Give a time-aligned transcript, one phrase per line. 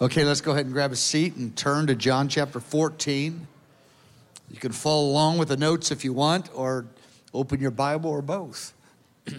[0.00, 3.48] Okay, let's go ahead and grab a seat and turn to John chapter 14.
[4.48, 6.86] You can follow along with the notes if you want, or
[7.34, 8.72] open your Bible, or both.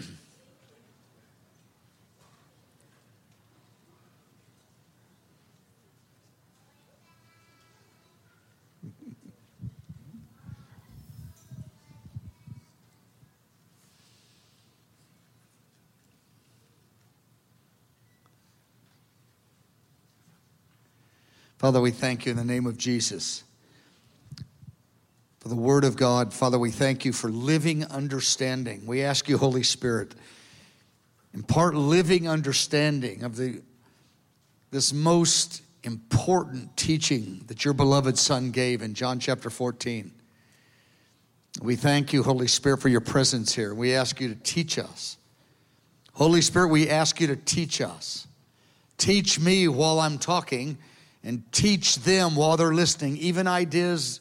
[21.60, 23.44] Father, we thank you in the name of Jesus
[25.40, 26.32] for the Word of God.
[26.32, 28.86] Father, we thank you for living understanding.
[28.86, 30.14] We ask you, Holy Spirit,
[31.34, 33.60] impart living understanding of the,
[34.70, 40.10] this most important teaching that your beloved Son gave in John chapter 14.
[41.60, 43.74] We thank you, Holy Spirit, for your presence here.
[43.74, 45.18] We ask you to teach us.
[46.14, 48.26] Holy Spirit, we ask you to teach us.
[48.96, 50.78] Teach me while I'm talking
[51.22, 54.20] and teach them while they're listening, even ideas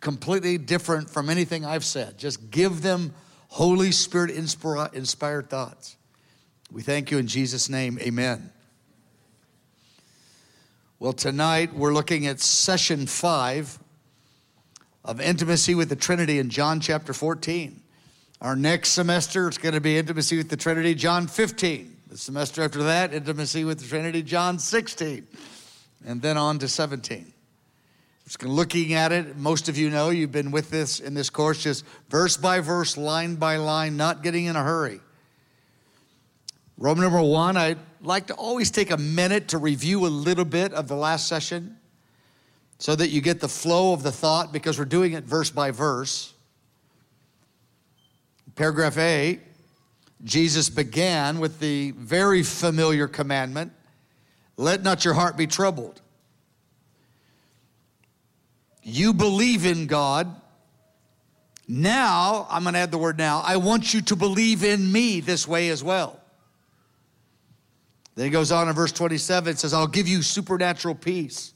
[0.00, 2.18] completely different from anything I've said.
[2.18, 3.14] Just give them
[3.48, 5.96] Holy Spirit inspired thoughts.
[6.70, 7.98] We thank you in Jesus' name.
[8.00, 8.50] Amen.
[10.98, 13.78] Well, tonight we're looking at session five
[15.04, 17.82] of intimacy with the Trinity in John chapter 14.
[18.40, 21.96] Our next semester, it's going to be intimacy with the Trinity, John 15.
[22.08, 25.26] The semester after that, intimacy with the Trinity, John 16
[26.04, 27.32] and then on to 17.
[28.24, 31.62] Just looking at it, most of you know you've been with this in this course,
[31.62, 35.00] just verse by verse, line by line, not getting in a hurry.
[36.78, 40.72] Roman number one, I'd like to always take a minute to review a little bit
[40.72, 41.76] of the last session
[42.78, 45.70] so that you get the flow of the thought because we're doing it verse by
[45.70, 46.32] verse.
[48.54, 49.40] Paragraph A,
[50.24, 53.72] Jesus began with the very familiar commandment
[54.60, 56.00] let not your heart be troubled.
[58.82, 60.28] You believe in God.
[61.66, 65.20] Now, I'm going to add the word now, I want you to believe in me
[65.20, 66.20] this way as well.
[68.16, 71.54] Then he goes on in verse 27, it says, I'll give you supernatural peace.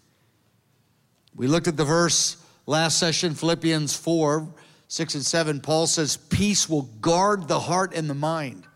[1.34, 4.48] We looked at the verse last session, Philippians 4,
[4.86, 5.60] 6 and 7.
[5.60, 8.66] Paul says, Peace will guard the heart and the mind.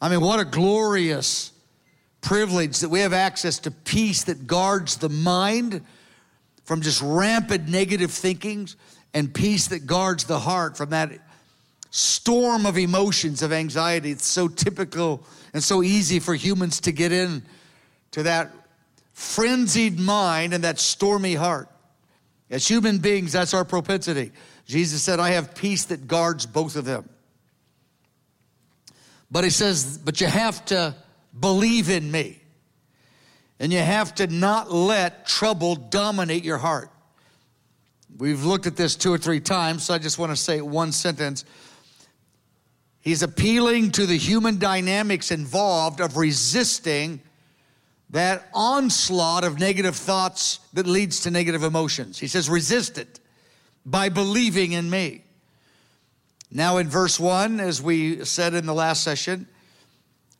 [0.00, 1.51] I mean, what a glorious
[2.22, 5.84] privilege that we have access to peace that guards the mind
[6.64, 8.76] from just rampant negative thinkings
[9.12, 11.10] and peace that guards the heart from that
[11.90, 14.10] storm of emotions of anxiety.
[14.10, 15.22] It's so typical
[15.52, 17.42] and so easy for humans to get in
[18.12, 18.50] to that
[19.12, 21.68] frenzied mind and that stormy heart.
[22.50, 24.30] As human beings, that's our propensity.
[24.66, 27.08] Jesus said, I have peace that guards both of them.
[29.30, 30.94] But he says, but you have to
[31.38, 32.40] believe in me.
[33.58, 36.90] And you have to not let trouble dominate your heart.
[38.18, 40.92] We've looked at this two or three times, so I just want to say one
[40.92, 41.44] sentence.
[43.00, 47.20] He's appealing to the human dynamics involved of resisting
[48.10, 52.18] that onslaught of negative thoughts that leads to negative emotions.
[52.18, 53.20] He says, resist it
[53.86, 55.24] by believing in me.
[56.50, 59.48] Now, in verse 1, as we said in the last session,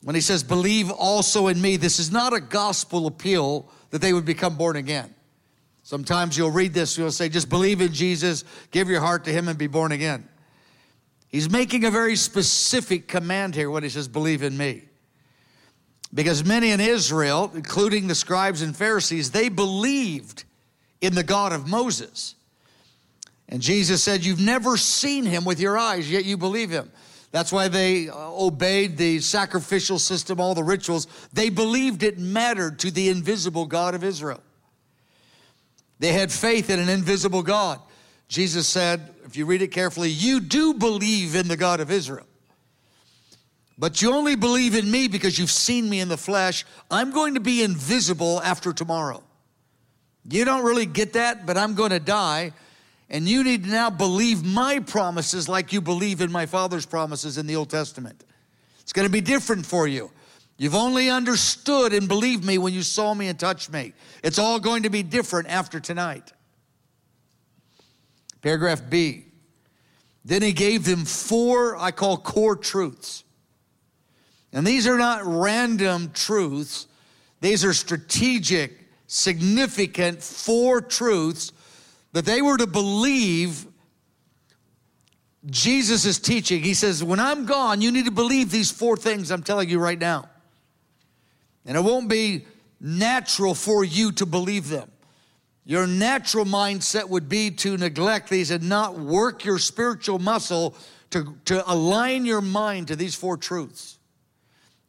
[0.03, 4.11] when he says, believe also in me, this is not a gospel appeal that they
[4.11, 5.13] would become born again.
[5.83, 9.47] Sometimes you'll read this, you'll say, just believe in Jesus, give your heart to him,
[9.47, 10.27] and be born again.
[11.27, 14.83] He's making a very specific command here when he says, believe in me.
[16.13, 20.43] Because many in Israel, including the scribes and Pharisees, they believed
[21.01, 22.35] in the God of Moses.
[23.49, 26.91] And Jesus said, You've never seen him with your eyes, yet you believe him.
[27.33, 31.07] That's why they uh, obeyed the sacrificial system, all the rituals.
[31.33, 34.39] They believed it mattered to the invisible God of Israel.
[35.97, 37.79] They had faith in an invisible God.
[38.27, 42.27] Jesus said, if you read it carefully, you do believe in the God of Israel.
[43.79, 46.65] But you only believe in me because you've seen me in the flesh.
[46.91, 49.23] I'm going to be invisible after tomorrow.
[50.29, 52.53] You don't really get that, but I'm going to die.
[53.13, 57.37] And you need to now believe my promises like you believe in my Father's promises
[57.37, 58.25] in the Old Testament.
[58.81, 60.09] It's going to be different for you.
[60.57, 63.93] You've only understood and believed me when you saw me and touched me.
[64.23, 66.33] It's all going to be different after tonight.
[68.41, 69.25] Paragraph B.
[70.25, 73.23] Then he gave them four, I call core truths.
[74.51, 76.87] And these are not random truths,
[77.41, 78.71] these are strategic,
[79.05, 81.51] significant four truths
[82.13, 83.65] that they were to believe
[85.45, 86.63] Jesus' teaching.
[86.63, 89.79] He says, When I'm gone, you need to believe these four things I'm telling you
[89.79, 90.29] right now.
[91.65, 92.45] And it won't be
[92.79, 94.89] natural for you to believe them.
[95.65, 100.75] Your natural mindset would be to neglect these and not work your spiritual muscle
[101.11, 103.97] to, to align your mind to these four truths.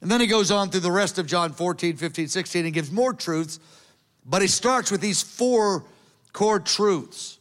[0.01, 2.91] And then he goes on through the rest of John 14, 15, 16 and gives
[2.91, 3.61] more truths,
[4.27, 5.85] but he starts with these four
[6.35, 7.39] core truths.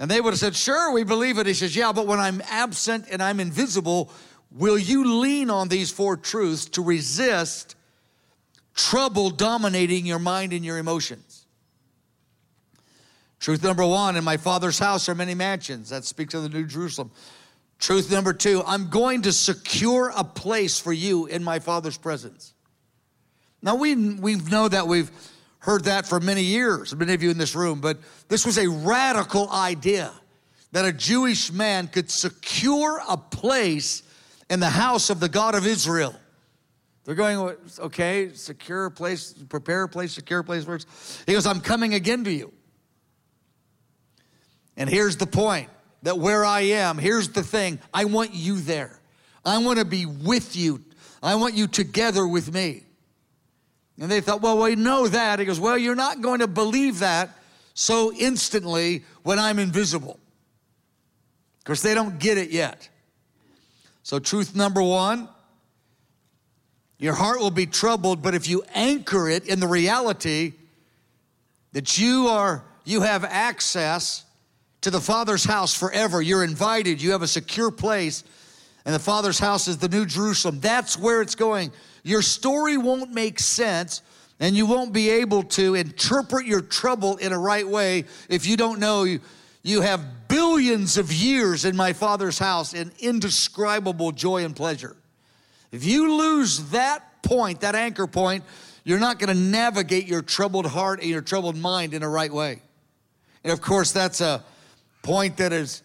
[0.00, 1.46] And they would have said, Sure, we believe it.
[1.46, 4.10] He says, Yeah, but when I'm absent and I'm invisible,
[4.50, 7.76] will you lean on these four truths to resist
[8.74, 11.46] trouble dominating your mind and your emotions?
[13.38, 15.90] Truth number one, in my Father's house are many mansions.
[15.90, 17.10] That speaks of the New Jerusalem.
[17.78, 22.54] Truth number two, I'm going to secure a place for you in my Father's presence.
[23.60, 25.10] Now, we, we know that we've
[25.62, 27.98] heard that for many years, many of you in this room, but
[28.28, 30.12] this was a radical idea
[30.72, 34.02] that a Jewish man could secure a place
[34.50, 36.14] in the house of the God of Israel.
[37.04, 41.22] They're going, okay, secure a place, prepare a place, secure a place for us.
[41.26, 42.52] He goes, I'm coming again to you.
[44.76, 45.68] And here's the point
[46.02, 49.00] that where I am, here's the thing I want you there.
[49.44, 50.82] I want to be with you.
[51.22, 52.82] I want you together with me.
[54.00, 55.38] And they thought, well, we know that.
[55.38, 57.30] He goes, well, you're not going to believe that
[57.74, 60.18] so instantly when I'm invisible.
[61.58, 62.88] Because they don't get it yet.
[64.02, 65.28] So, truth number one
[67.02, 70.52] your heart will be troubled, but if you anchor it in the reality
[71.72, 74.24] that you are, you have access
[74.82, 76.22] to the Father's house forever.
[76.22, 78.22] You're invited, you have a secure place,
[78.84, 80.60] and the Father's house is the New Jerusalem.
[80.60, 81.72] That's where it's going.
[82.02, 84.02] Your story won't make sense,
[84.40, 88.56] and you won't be able to interpret your trouble in a right way if you
[88.56, 89.20] don't know you,
[89.62, 94.96] you have billions of years in my Father's house in indescribable joy and pleasure.
[95.70, 98.44] If you lose that point, that anchor point,
[98.84, 102.32] you're not going to navigate your troubled heart and your troubled mind in a right
[102.32, 102.62] way.
[103.44, 104.42] And of course, that's a
[105.02, 105.82] point that is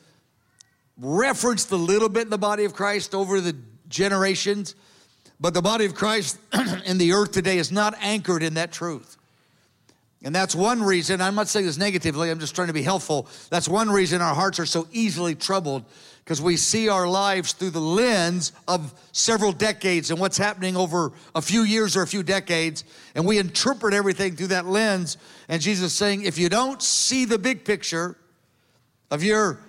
[0.99, 3.55] referenced a little bit in the body of Christ over the
[3.87, 4.75] generations,
[5.39, 6.39] but the body of Christ
[6.85, 9.17] in the earth today is not anchored in that truth.
[10.23, 13.27] And that's one reason, I'm not saying this negatively, I'm just trying to be helpful.
[13.49, 15.85] That's one reason our hearts are so easily troubled
[16.23, 21.11] because we see our lives through the lens of several decades and what's happening over
[21.35, 22.83] a few years or a few decades.
[23.15, 25.17] And we interpret everything through that lens.
[25.47, 28.17] And Jesus saying, if you don't see the big picture,
[29.11, 29.59] of your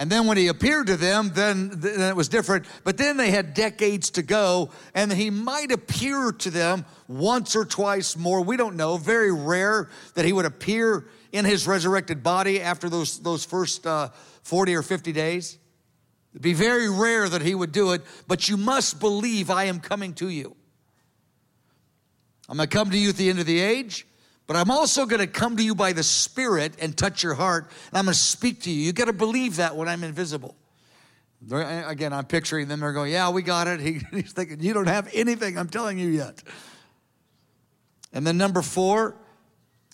[0.00, 2.64] And then when he appeared to them, then, then it was different.
[2.84, 7.66] But then they had decades to go, and he might appear to them once or
[7.66, 8.40] twice more.
[8.40, 8.96] We don't know.
[8.96, 14.08] Very rare that he would appear in his resurrected body after those, those first uh,
[14.42, 15.58] 40 or 50 days.
[16.32, 19.80] It'd be very rare that he would do it, but you must believe I am
[19.80, 20.56] coming to you.
[22.48, 24.06] I'm going to come to you at the end of the age.
[24.50, 27.70] But I'm also going to come to you by the Spirit and touch your heart,
[27.90, 28.82] and I'm going to speak to you.
[28.82, 30.56] You got to believe that when I'm invisible.
[31.52, 32.80] Again, I'm picturing them.
[32.80, 35.56] They're going, "Yeah, we got it." He, he's thinking, "You don't have anything.
[35.56, 36.42] I'm telling you yet."
[38.12, 39.14] And then number four,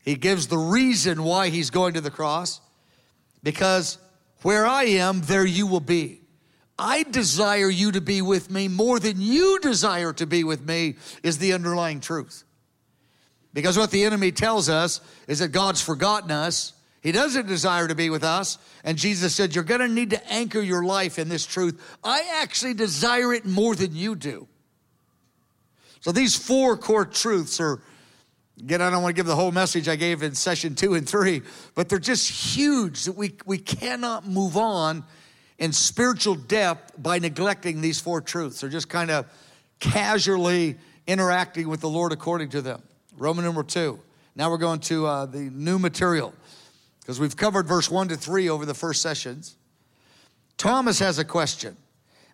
[0.07, 2.63] he gives the reason why he's going to the cross,
[3.43, 3.99] because
[4.41, 6.23] where I am, there you will be.
[6.79, 10.97] I desire you to be with me more than you desire to be with me,
[11.23, 12.46] is the underlying truth.
[13.57, 17.95] Because what the enemy tells us is that God's forgotten us, He doesn't desire to
[17.95, 18.59] be with us.
[18.85, 21.81] And Jesus said, You're going to need to anchor your life in this truth.
[22.05, 24.47] I actually desire it more than you do.
[26.03, 27.81] So these four core truths are,
[28.61, 31.09] again, I don't want to give the whole message I gave in session two and
[31.09, 31.41] three,
[31.75, 35.03] but they're just huge that we, we cannot move on
[35.57, 38.61] in spiritual depth by neglecting these four truths.
[38.61, 39.25] They're just kind of
[39.81, 42.83] casually interacting with the Lord according to them.
[43.17, 44.01] Roman number two.
[44.35, 46.35] Now we're going to uh, the new material
[47.01, 49.57] because we've covered verse 1 to 3 over the first sessions.
[50.59, 51.77] Thomas has a question.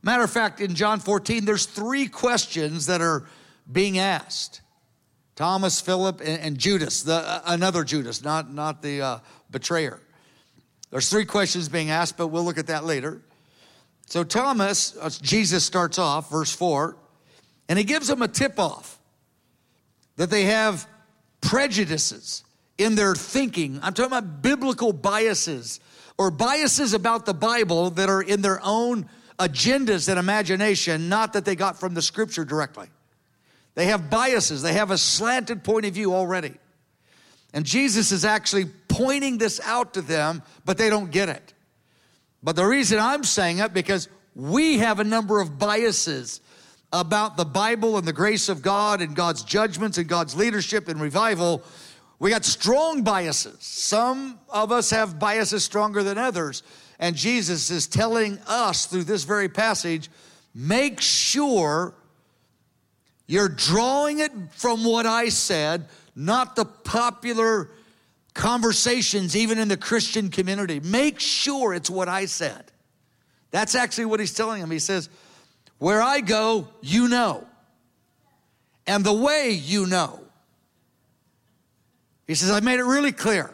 [0.03, 3.25] Matter of fact, in John 14, there's three questions that are
[3.71, 4.63] being asked.
[5.37, 9.19] Thomas, Philip, and, and Judas, the, uh, another Judas, not, not the uh,
[9.51, 10.01] betrayer.
[10.91, 13.23] There's three questions being asked, but we'll look at that later.
[14.07, 16.97] So Thomas, uh, Jesus starts off, verse 4,
[17.69, 18.99] and he gives him a tip off
[20.17, 20.87] that they have
[21.41, 22.45] prejudices
[22.79, 23.79] in their thinking.
[23.83, 25.81] I'm talking about biblical biases
[26.19, 31.45] or biases about the Bible that are in their own agendas and imagination, not that
[31.45, 32.89] they got from the scripture directly.
[33.75, 36.55] They have biases, they have a slanted point of view already.
[37.55, 41.55] And Jesus is actually pointing this out to them, but they don't get it.
[42.43, 46.41] But the reason I'm saying it because we have a number of biases
[46.93, 51.01] about the Bible and the grace of God and God's judgments and God's leadership and
[51.01, 51.63] revival
[52.23, 53.57] we got strong biases.
[53.59, 56.63] Some of us have biases stronger than others.
[57.01, 60.09] And Jesus is telling us through this very passage
[60.55, 61.95] make sure
[63.27, 67.71] you're drawing it from what I said, not the popular
[68.35, 70.79] conversations, even in the Christian community.
[70.79, 72.71] Make sure it's what I said.
[73.51, 74.71] That's actually what he's telling him.
[74.71, 75.09] He says,
[75.83, 77.45] Where I go, you know,
[78.87, 80.21] and the way you know.
[82.25, 83.53] He says, I made it really clear.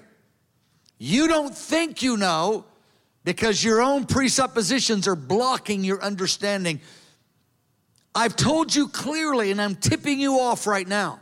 [0.99, 2.67] You don't think you know
[3.25, 6.83] because your own presuppositions are blocking your understanding.
[8.15, 11.21] I've told you clearly, and I'm tipping you off right now.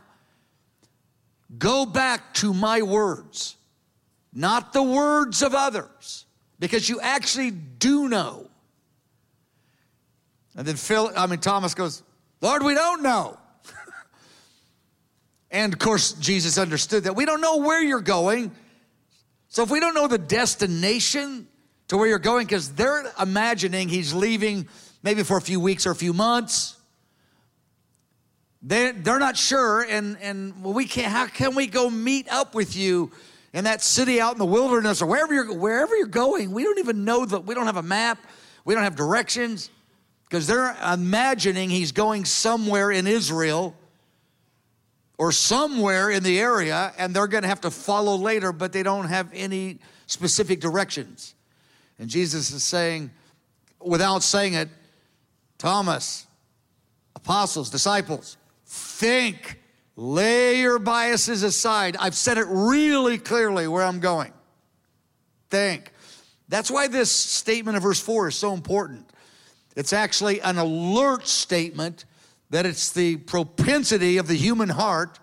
[1.57, 3.55] Go back to my words,
[4.33, 6.25] not the words of others,
[6.59, 8.46] because you actually do know.
[10.57, 12.03] And then Phil, I mean, Thomas goes,
[12.41, 13.37] Lord, we don't know.
[15.49, 17.15] And of course, Jesus understood that.
[17.15, 18.51] We don't know where you're going.
[19.47, 21.47] So if we don't know the destination
[21.87, 24.67] to where you're going, because they're imagining he's leaving
[25.03, 26.75] maybe for a few weeks or a few months.
[28.61, 33.11] They're, not sure, and, and we can't, how can we go meet up with you
[33.53, 36.51] in that city out in the wilderness or wherever you're, wherever you're going?
[36.51, 38.17] We don't even know that, we don't have a map,
[38.65, 39.69] we don't have directions,
[40.27, 43.75] because they're imagining he's going somewhere in Israel
[45.17, 48.83] or somewhere in the area, and they're going to have to follow later, but they
[48.83, 51.33] don't have any specific directions.
[51.97, 53.09] And Jesus is saying,
[53.79, 54.69] without saying it,
[55.57, 56.27] Thomas,
[57.15, 59.59] apostles, disciples, think,
[59.95, 61.97] lay your biases aside.
[61.99, 64.33] I've said it really clearly where I'm going.
[65.49, 65.91] Think.
[66.47, 69.06] That's why this statement of verse 4 is so important.
[69.77, 72.05] It's actually an alert statement
[72.49, 75.19] that it's the propensity of the human heart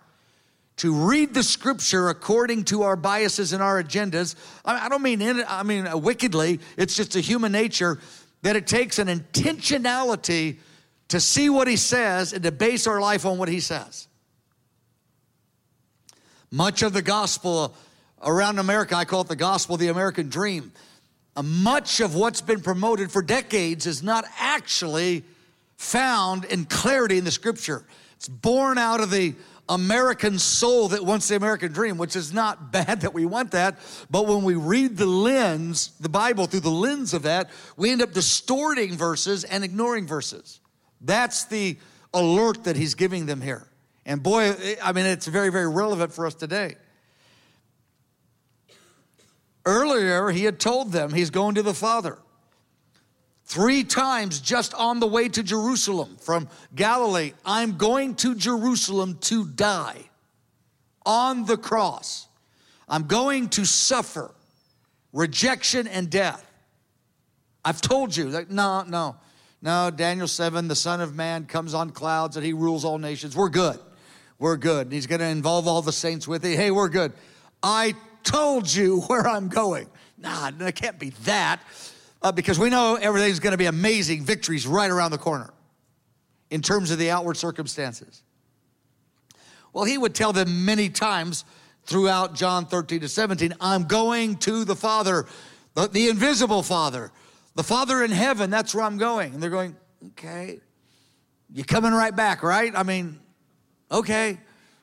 [0.76, 4.36] to read the scripture according to our biases and our agendas.
[4.64, 6.60] I don't mean in, I mean uh, wickedly.
[6.76, 7.98] It's just a human nature
[8.42, 10.58] that it takes an intentionality
[11.08, 14.06] to see what he says and to base our life on what he says.
[16.52, 17.74] Much of the gospel
[18.22, 20.70] around America, I call it the gospel, the American dream.
[21.42, 25.24] Much of what's been promoted for decades is not actually
[25.76, 27.84] found in clarity in the scripture.
[28.16, 29.34] It's born out of the
[29.68, 33.78] American soul that wants the American dream, which is not bad that we want that.
[34.10, 38.02] But when we read the lens, the Bible through the lens of that, we end
[38.02, 40.60] up distorting verses and ignoring verses.
[41.00, 41.76] That's the
[42.12, 43.66] alert that he's giving them here.
[44.06, 46.76] And boy, I mean, it's very, very relevant for us today.
[49.66, 52.18] Earlier, he had told them he's going to the Father.
[53.46, 59.46] Three times just on the way to Jerusalem from Galilee, I'm going to Jerusalem to
[59.46, 59.98] die
[61.04, 62.26] on the cross.
[62.88, 64.34] I'm going to suffer
[65.12, 66.50] rejection and death.
[67.64, 69.16] I've told you that, no, no,
[69.62, 73.34] no, Daniel 7, the Son of Man comes on clouds and he rules all nations.
[73.34, 73.78] We're good.
[74.38, 74.86] We're good.
[74.86, 76.56] And He's going to involve all the saints with it.
[76.56, 77.12] Hey, we're good.
[77.62, 77.94] I
[78.24, 79.88] told you where I'm going.
[80.18, 81.60] Nah, it can't be that
[82.22, 84.24] uh, because we know everything's going to be amazing.
[84.24, 85.52] Victory's right around the corner
[86.50, 88.22] in terms of the outward circumstances.
[89.72, 91.44] Well, he would tell them many times
[91.84, 93.54] throughout John 13 to 17.
[93.60, 95.26] I'm going to the Father,
[95.74, 97.10] the, the invisible Father,
[97.54, 98.50] the Father in heaven.
[98.50, 99.34] That's where I'm going.
[99.34, 99.76] And they're going,
[100.12, 100.60] okay.
[101.52, 102.72] You're coming right back, right?
[102.74, 103.20] I mean,
[103.90, 104.38] okay,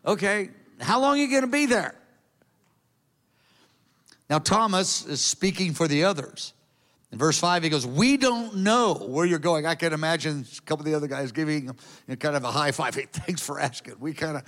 [0.06, 0.50] okay.
[0.80, 1.96] How long are you going to be there?
[4.32, 6.54] Now, Thomas is speaking for the others.
[7.12, 9.66] In verse 5, he goes, We don't know where you're going.
[9.66, 11.76] I can imagine a couple of the other guys giving him
[12.08, 12.96] you know, kind of a high five.
[13.02, 13.96] Hey, thanks for asking.
[14.00, 14.44] We kind of,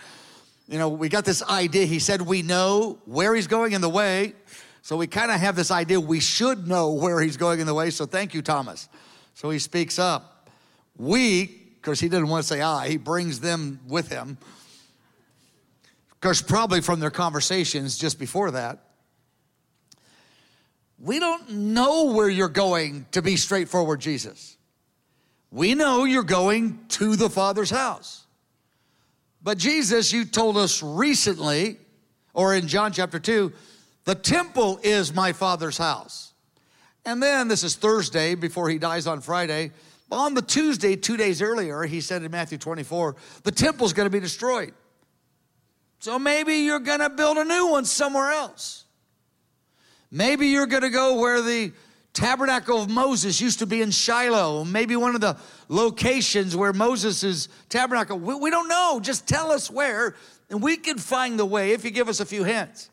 [0.70, 1.86] you know, we got this idea.
[1.86, 4.36] He said we know where he's going in the way.
[4.84, 7.74] So we kind of have this idea we should know where he's going in the
[7.74, 7.90] way.
[7.90, 8.88] So thank you, Thomas.
[9.34, 10.50] So he speaks up.
[10.96, 11.48] We,
[11.82, 14.38] because he didn't want to say I, he brings them with him.
[16.10, 18.83] Of course, probably from their conversations just before that.
[21.04, 24.56] We don't know where you're going to be straightforward, Jesus.
[25.52, 28.26] We know you're going to the Father's house.
[29.44, 31.78] But Jesus, you told us recently,
[32.34, 33.52] or in John chapter 2,
[34.06, 36.32] the temple is my Father's house.
[37.04, 39.72] And then this is Thursday before he dies on Friday.
[40.10, 44.22] On the Tuesday, two days earlier, he said in Matthew 24, the temple's to be
[44.22, 44.74] destroyed.
[46.00, 48.83] So maybe you're to build a new one somewhere else.
[50.16, 51.72] Maybe you're going to go where the
[52.14, 55.36] tabernacle of Moses used to be in Shiloh, maybe one of the
[55.70, 58.20] locations where Moses' tabernacle.
[58.20, 59.00] We, we don't know.
[59.02, 60.14] Just tell us where,
[60.52, 62.92] and we can find the way if you give us a few hints.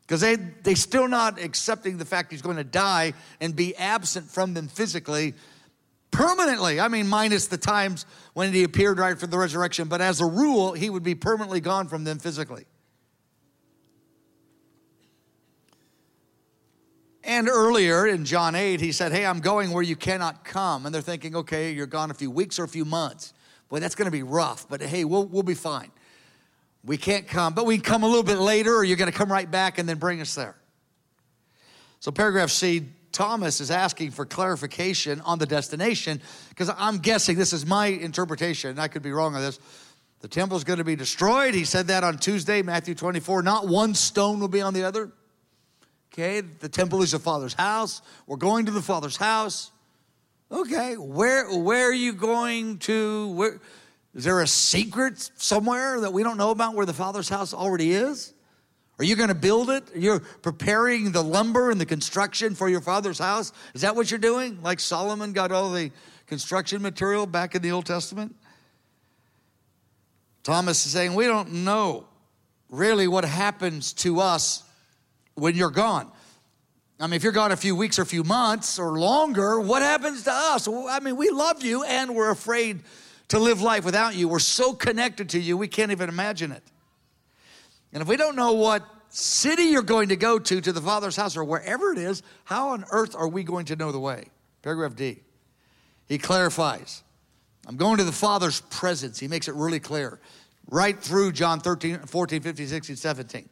[0.00, 4.28] Because they, they're still not accepting the fact he's going to die and be absent
[4.28, 5.32] from them physically
[6.10, 6.80] permanently.
[6.80, 8.04] I mean, minus the times
[8.34, 11.60] when he appeared right for the resurrection, but as a rule, he would be permanently
[11.60, 12.64] gone from them physically.
[17.26, 20.86] And earlier in John 8, he said, Hey, I'm going where you cannot come.
[20.86, 23.34] And they're thinking, okay, you're gone a few weeks or a few months.
[23.68, 25.90] Boy, that's going to be rough, but hey, we'll, we'll be fine.
[26.84, 29.16] We can't come, but we can come a little bit later, or you're going to
[29.16, 30.54] come right back and then bring us there.
[31.98, 37.52] So, paragraph C, Thomas is asking for clarification on the destination, because I'm guessing this
[37.52, 39.58] is my interpretation, and I could be wrong on this.
[40.20, 41.54] The temple's going to be destroyed.
[41.54, 43.42] He said that on Tuesday, Matthew 24.
[43.42, 45.10] Not one stone will be on the other.
[46.18, 48.00] Okay, the temple is the Father's house.
[48.26, 49.70] We're going to the Father's house.
[50.50, 53.28] Okay, where where are you going to?
[53.32, 53.60] Where
[54.14, 57.92] is there a secret somewhere that we don't know about where the Father's house already
[57.92, 58.32] is?
[58.98, 59.84] Are you going to build it?
[59.94, 63.52] You're preparing the lumber and the construction for your father's house?
[63.74, 64.62] Is that what you're doing?
[64.62, 65.90] Like Solomon got all the
[66.26, 68.34] construction material back in the Old Testament?
[70.44, 72.06] Thomas is saying, We don't know
[72.70, 74.62] really what happens to us
[75.36, 76.10] when you're gone.
[76.98, 79.82] I mean, if you're gone a few weeks or a few months or longer, what
[79.82, 80.66] happens to us?
[80.66, 82.80] I mean, we love you and we're afraid
[83.28, 84.28] to live life without you.
[84.28, 86.62] We're so connected to you, we can't even imagine it.
[87.92, 91.16] And if we don't know what city you're going to go to, to the Father's
[91.16, 94.24] house or wherever it is, how on earth are we going to know the way?
[94.62, 95.20] Paragraph D.
[96.08, 97.02] He clarifies
[97.66, 99.18] I'm going to the Father's presence.
[99.18, 100.20] He makes it really clear.
[100.70, 103.48] Right through John 13, 14, 15, 16, 17.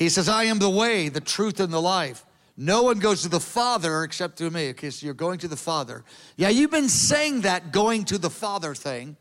[0.00, 2.24] He says, I am the way, the truth, and the life.
[2.56, 4.70] No one goes to the Father except through me.
[4.70, 6.04] Okay, so you're going to the Father.
[6.38, 9.18] Yeah, you've been saying that going to the Father thing.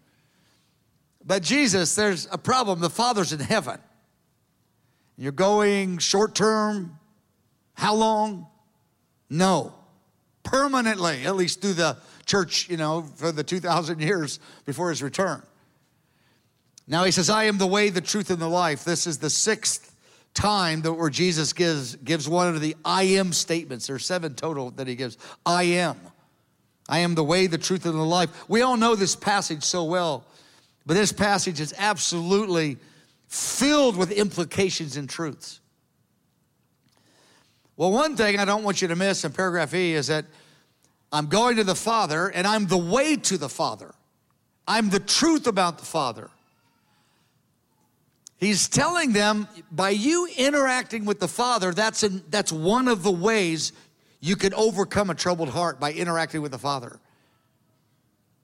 [1.23, 2.79] But Jesus, there's a problem.
[2.79, 3.77] The Father's in heaven.
[5.17, 6.97] You're going short term.
[7.73, 8.47] How long?
[9.29, 9.73] No.
[10.43, 15.43] Permanently, at least through the church, you know, for the 2,000 years before his return.
[16.87, 18.85] Now he says, I am the way, the truth, and the life.
[18.85, 19.88] This is the sixth
[20.33, 23.87] time that where Jesus gives, gives one of the I am statements.
[23.87, 25.17] There's seven total that he gives.
[25.45, 25.97] I am.
[26.87, 28.29] I am the way, the truth, and the life.
[28.49, 30.25] We all know this passage so well,
[30.85, 32.77] but this passage is absolutely
[33.27, 35.59] filled with implications and truths.
[37.77, 40.25] Well, one thing I don't want you to miss in paragraph E is that
[41.11, 43.93] I'm going to the Father and I'm the way to the Father.
[44.67, 46.29] I'm the truth about the Father.
[48.39, 53.73] He's telling them by you interacting with the Father, that's, that's one of the ways
[54.21, 56.99] you can overcome a troubled heart by interacting with the Father.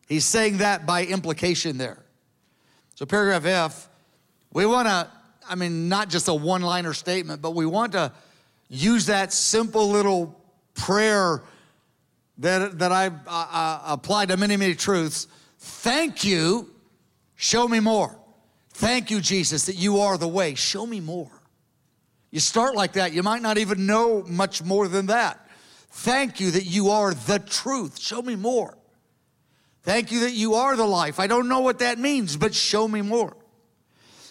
[0.08, 2.03] He's saying that by implication there.
[2.95, 3.89] So, paragraph F,
[4.51, 5.08] we want to,
[5.47, 8.12] I mean, not just a one liner statement, but we want to
[8.67, 10.39] use that simple little
[10.73, 11.41] prayer
[12.38, 15.27] that, that uh, applied to many, many truths.
[15.58, 16.69] Thank you,
[17.36, 18.17] show me more.
[18.75, 20.53] Thank you, Jesus, that you are the way.
[20.53, 21.31] Show me more.
[22.29, 25.49] You start like that, you might not even know much more than that.
[25.89, 27.97] Thank you that you are the truth.
[27.97, 28.77] Show me more.
[29.83, 31.21] Thank you that you are the life.
[31.21, 33.38] I don't know what that means, but show me more.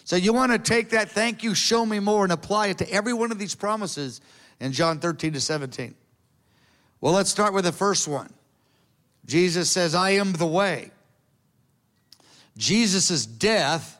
[0.03, 2.91] So you want to take that thank you, show me more, and apply it to
[2.91, 4.21] every one of these promises
[4.59, 5.95] in John 13 to 17.
[7.01, 8.31] Well, let's start with the first one.
[9.25, 10.91] Jesus says, I am the way.
[12.57, 13.94] Jesus' death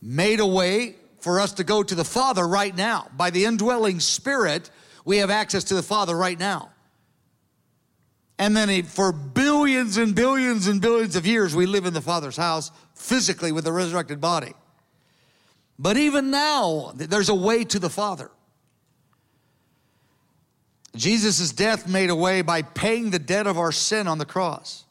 [0.00, 3.08] made a way for us to go to the Father right now.
[3.16, 4.70] By the indwelling Spirit,
[5.04, 6.70] we have access to the Father right now.
[8.38, 12.00] And then he, for billions and billions and billions of years, we live in the
[12.00, 14.54] Father's house physically with a resurrected body.
[15.78, 18.30] But even now, there's a way to the Father.
[20.96, 24.84] Jesus' death made a way by paying the debt of our sin on the cross.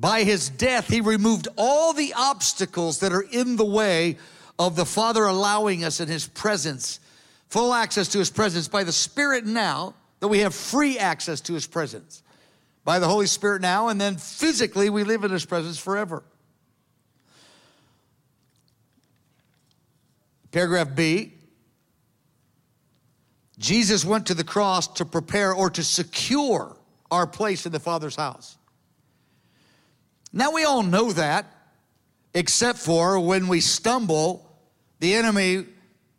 [0.00, 4.16] By his death, he removed all the obstacles that are in the way
[4.56, 7.00] of the Father allowing us in his presence,
[7.48, 11.54] full access to his presence by the Spirit now that we have free access to
[11.54, 12.22] his presence
[12.84, 16.22] by the Holy Spirit now, and then physically we live in his presence forever.
[20.52, 21.34] Paragraph B
[23.58, 26.76] Jesus went to the cross to prepare or to secure
[27.10, 28.57] our place in the Father's house.
[30.32, 31.46] Now we all know that,
[32.34, 34.44] except for when we stumble,
[35.00, 35.64] the enemy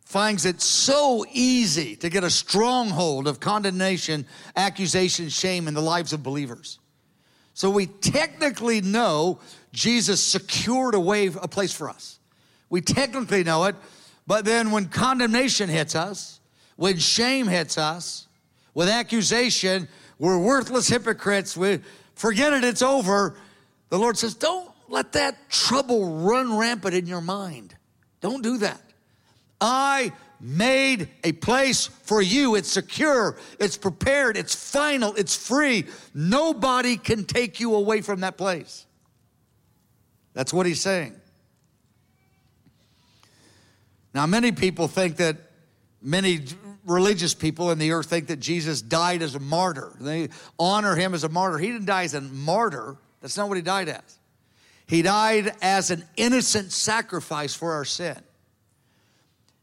[0.04, 6.12] finds it so easy to get a stronghold of condemnation, accusation, shame in the lives
[6.12, 6.80] of believers.
[7.54, 9.38] So we technically know
[9.72, 12.18] Jesus secured a way, a place for us.
[12.70, 13.76] We technically know it,
[14.26, 16.40] but then when condemnation hits us,
[16.76, 18.26] when shame hits us,
[18.74, 21.56] with accusation, we're worthless hypocrites.
[21.56, 21.80] We
[22.14, 23.36] forget it, it's over.
[23.90, 27.74] The Lord says, Don't let that trouble run rampant in your mind.
[28.20, 28.80] Don't do that.
[29.60, 32.54] I made a place for you.
[32.54, 35.86] It's secure, it's prepared, it's final, it's free.
[36.14, 38.86] Nobody can take you away from that place.
[40.32, 41.14] That's what he's saying.
[44.14, 45.36] Now, many people think that,
[46.02, 46.44] many
[46.86, 49.92] religious people in the earth think that Jesus died as a martyr.
[50.00, 51.58] They honor him as a martyr.
[51.58, 54.18] He didn't die as a martyr, that's not what he died as.
[54.86, 58.18] He died as an innocent sacrifice for our sin.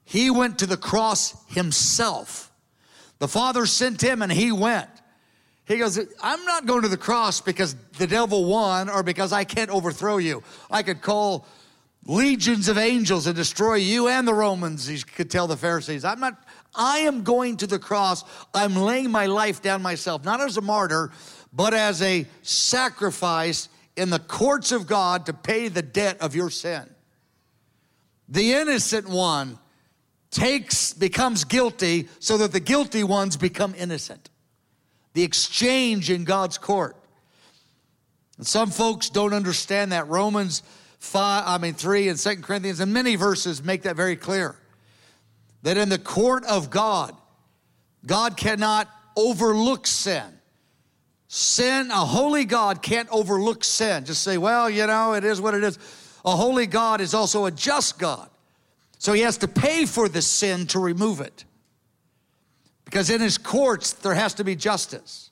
[0.06, 2.52] He went to the cross himself.
[3.20, 4.90] The Father sent him and he went.
[5.66, 9.44] He goes, I'm not going to the cross because the devil won or because I
[9.44, 10.44] can't overthrow you.
[10.72, 11.46] I could call
[12.06, 16.06] legions of angels and destroy you and the Romans, he could tell the Pharisees.
[16.06, 16.42] I'm not,
[16.74, 18.24] I am going to the cross.
[18.54, 21.12] I'm laying my life down myself, not as a martyr,
[21.54, 26.50] but as a sacrifice in the courts of God to pay the debt of your
[26.50, 26.88] sin.
[28.30, 29.58] The innocent one
[30.30, 34.30] takes, becomes guilty so that the guilty ones become innocent.
[35.14, 36.96] The exchange in God's court.
[38.38, 40.08] And some folks don't understand that.
[40.08, 40.62] Romans
[41.00, 44.56] 5, I mean 3 and 2 Corinthians and many verses make that very clear.
[45.64, 47.16] That in the court of God,
[48.06, 50.37] God cannot overlook sin.
[51.28, 54.06] Sin, a holy God can't overlook sin.
[54.06, 55.78] Just say, well, you know, it is what it is.
[56.24, 58.30] A holy God is also a just God.
[58.98, 61.46] So he has to pay for the sin to remove it.
[62.86, 65.30] Because in his courts, there has to be justice.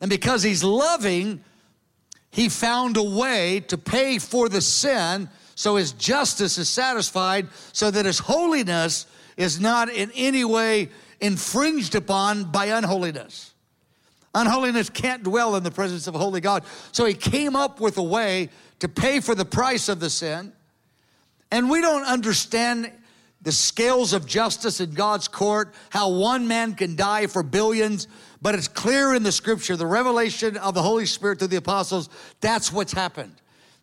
[0.00, 1.44] And because he's loving,
[2.30, 7.90] he found a way to pay for the sin so his justice is satisfied, so
[7.90, 10.88] that his holiness is not in any way
[11.20, 13.53] infringed upon by unholiness.
[14.34, 16.64] Unholiness can't dwell in the presence of a holy God.
[16.92, 20.52] So he came up with a way to pay for the price of the sin.
[21.50, 22.90] And we don't understand
[23.42, 28.08] the scales of justice in God's court, how one man can die for billions,
[28.40, 32.08] but it's clear in the scripture, the revelation of the Holy Spirit to the apostles,
[32.40, 33.34] that's what's happened.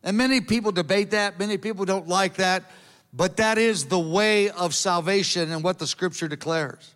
[0.03, 2.71] And many people debate that, many people don't like that,
[3.13, 6.95] but that is the way of salvation and what the scripture declares.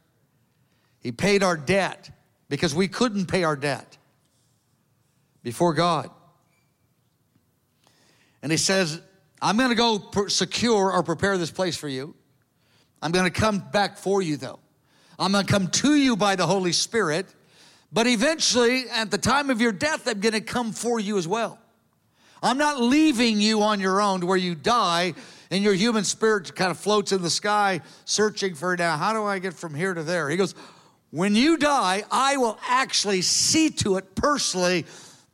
[0.99, 2.09] He paid our debt
[2.49, 3.97] because we couldn't pay our debt
[5.43, 6.09] before God.
[8.41, 9.01] And he says,
[9.41, 12.15] I'm going to go secure or prepare this place for you.
[13.01, 14.59] I'm going to come back for you, though.
[15.17, 17.27] I'm going to come to you by the Holy Spirit,
[17.91, 21.27] but eventually, at the time of your death, I'm going to come for you as
[21.27, 21.59] well.
[22.43, 25.13] I'm not leaving you on your own to where you die
[25.51, 29.23] and your human spirit kind of floats in the sky searching for now, how do
[29.23, 30.29] I get from here to there?
[30.29, 30.53] He goes,
[31.15, 34.85] When you die, I will actually see to it personally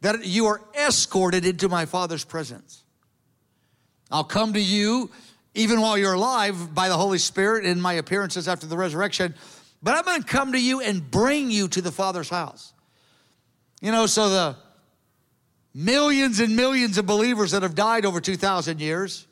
[0.02, 2.84] that you are escorted into my Father's presence.
[4.12, 5.10] I'll come to you
[5.56, 9.34] even while you're alive by the Holy Spirit in my appearances after the resurrection.
[9.82, 12.74] But I'm going to come to you and bring you to the Father's house.
[13.82, 14.58] You know, so the
[15.74, 19.26] millions and millions of believers that have died over 2,000 years,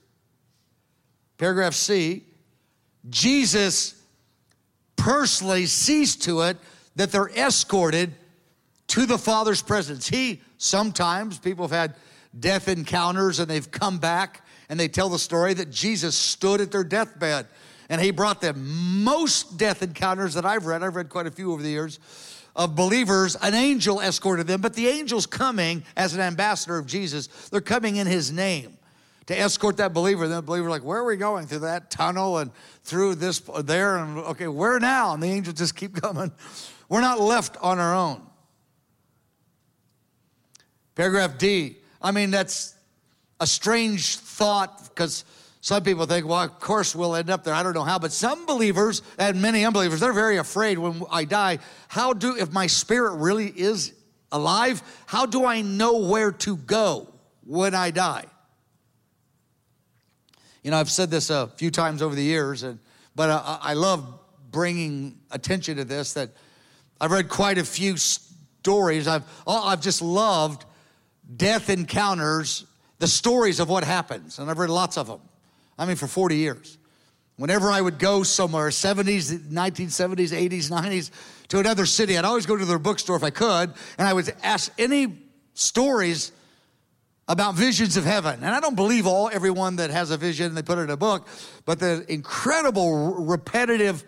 [1.38, 2.24] Paragraph C,
[3.08, 3.99] Jesus
[5.00, 6.58] personally sees to it
[6.96, 8.14] that they're escorted
[8.88, 10.08] to the Father's presence.
[10.08, 11.96] He, sometimes, people have had
[12.38, 16.72] death encounters and they've come back and they tell the story that Jesus stood at
[16.72, 17.48] their deathbed
[17.90, 19.04] and he brought them.
[19.04, 22.00] Most death encounters that I've read, I've read quite a few over the years,
[22.56, 27.28] of believers, an angel escorted them, but the angel's coming as an ambassador of Jesus.
[27.50, 28.79] They're coming in his name
[29.30, 30.28] to escort that believer.
[30.28, 31.46] Then the believer, like, where are we going?
[31.46, 32.50] Through that tunnel and
[32.82, 35.14] through this, there, and okay, where now?
[35.14, 36.32] And the angels just keep coming.
[36.90, 38.24] We're not left on our own.
[40.96, 41.78] Paragraph D.
[42.02, 42.74] I mean, that's
[43.40, 45.26] a strange thought because
[45.62, 47.54] some people think, well, of course we'll end up there.
[47.54, 48.00] I don't know how.
[48.00, 51.60] But some believers and many unbelievers, they're very afraid when I die.
[51.88, 53.94] How do, if my spirit really is
[54.32, 57.14] alive, how do I know where to go
[57.46, 58.26] when I die?
[60.64, 62.80] You know, I've said this a few times over the years, and,
[63.16, 64.20] but I, I love
[64.52, 66.30] bringing attention to this that
[67.00, 69.08] I've read quite a few stories.
[69.08, 70.66] I've, I've just loved
[71.38, 72.66] death encounters,
[72.98, 75.22] the stories of what happens, and I've read lots of them.
[75.78, 76.78] I mean, for 40 years.
[77.38, 81.12] Whenever I would go somewhere, 70s, 1970s, 80s, 90s,
[81.48, 84.36] to another city, I'd always go to their bookstore if I could, and I would
[84.44, 85.20] ask any
[85.54, 86.34] stories
[87.30, 88.44] about visions of heaven.
[88.44, 90.98] And I don't believe all everyone that has a vision, they put it in a
[90.98, 91.28] book,
[91.64, 94.04] but the incredible repetitive,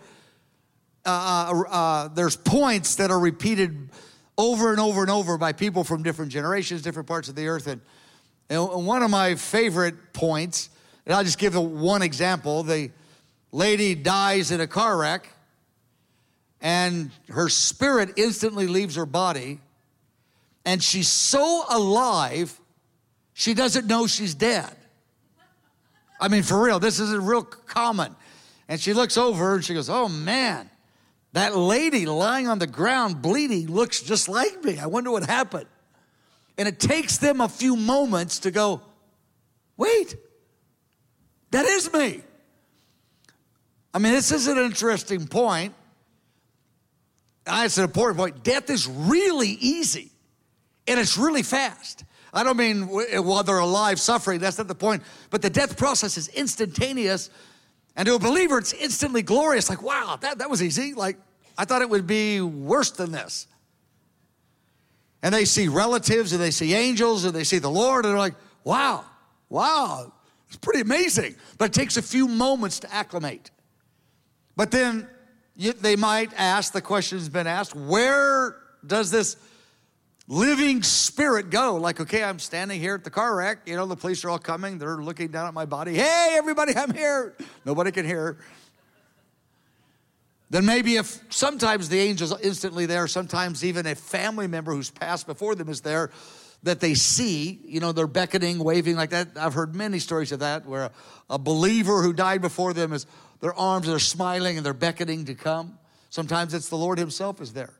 [1.06, 3.90] uh, uh, uh, there's points that are repeated
[4.36, 7.68] over and over and over by people from different generations, different parts of the earth.
[7.68, 7.80] And,
[8.50, 10.68] and one of my favorite points,
[11.06, 12.64] and I'll just give one example.
[12.64, 12.90] The
[13.52, 15.28] lady dies in a car wreck,
[16.60, 19.60] and her spirit instantly leaves her body,
[20.64, 22.58] and she's so alive,
[23.42, 24.72] she doesn't know she's dead.
[26.20, 28.14] I mean, for real, this is a real common.
[28.68, 30.70] And she looks over and she goes, Oh man,
[31.32, 34.78] that lady lying on the ground bleeding looks just like me.
[34.78, 35.66] I wonder what happened.
[36.56, 38.80] And it takes them a few moments to go,
[39.76, 40.14] wait,
[41.50, 42.20] that is me.
[43.92, 45.74] I mean, this is an interesting point.
[47.44, 48.44] It's an important point.
[48.44, 50.12] Death is really easy
[50.86, 52.04] and it's really fast.
[52.32, 55.02] I don't mean uh, while they're alive suffering, that's not the point.
[55.30, 57.30] But the death process is instantaneous
[57.96, 59.68] and to a believer, it's instantly glorious.
[59.68, 60.94] Like, wow, that, that was easy.
[60.94, 61.18] Like,
[61.58, 63.46] I thought it would be worse than this.
[65.22, 68.18] And they see relatives and they see angels and they see the Lord and they're
[68.18, 69.04] like, wow,
[69.48, 70.12] wow,
[70.48, 71.36] it's pretty amazing.
[71.58, 73.50] But it takes a few moments to acclimate.
[74.56, 75.08] But then
[75.54, 79.36] you, they might ask, the question has been asked, where does this
[80.32, 81.76] living spirit go?
[81.76, 83.58] Like, okay, I'm standing here at the car wreck.
[83.66, 84.78] You know, the police are all coming.
[84.78, 85.94] They're looking down at my body.
[85.94, 87.36] Hey, everybody, I'm here.
[87.66, 88.38] Nobody can hear.
[90.48, 95.26] Then maybe if sometimes the angel's instantly there, sometimes even a family member who's passed
[95.26, 96.10] before them is there
[96.62, 99.28] that they see, you know, they're beckoning, waving like that.
[99.36, 100.90] I've heard many stories of that where a,
[101.30, 103.06] a believer who died before them is
[103.40, 105.78] their arms are smiling and they're beckoning to come.
[106.08, 107.72] Sometimes it's the Lord Himself is there.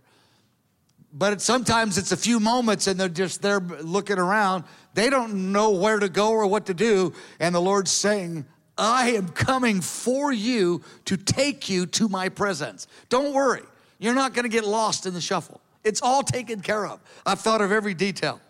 [1.12, 4.64] But sometimes it's a few moments and they're just there looking around.
[4.94, 7.12] They don't know where to go or what to do.
[7.38, 8.46] And the Lord's saying,
[8.78, 12.86] I am coming for you to take you to my presence.
[13.10, 13.62] Don't worry.
[13.98, 15.60] You're not going to get lost in the shuffle.
[15.84, 17.00] It's all taken care of.
[17.26, 18.40] I've thought of every detail.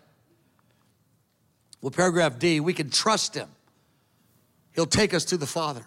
[1.81, 3.49] Well, paragraph D, we can trust him.
[4.73, 5.83] He'll take us to the Father.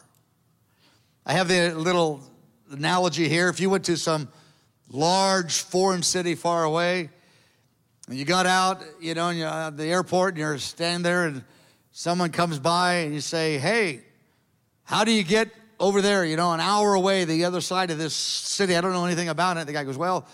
[1.25, 2.23] I have the little
[2.71, 3.49] analogy here.
[3.49, 4.29] If you went to some
[4.91, 7.11] large foreign city far away,
[8.09, 11.03] and you got out, you know, and you're at uh, the airport, and you're standing
[11.03, 11.45] there, and
[11.93, 14.03] someone comes by, and you say, Hey,
[14.85, 17.99] how do you get over there, you know, an hour away, the other side of
[17.99, 18.77] this city?
[18.77, 19.67] I don't know anything about it.
[19.67, 20.27] The guy goes, Well,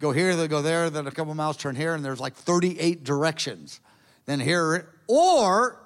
[0.00, 3.02] go here, then go there, then a couple miles turn here, and there's like 38
[3.02, 3.80] directions.
[4.26, 5.80] Then here, or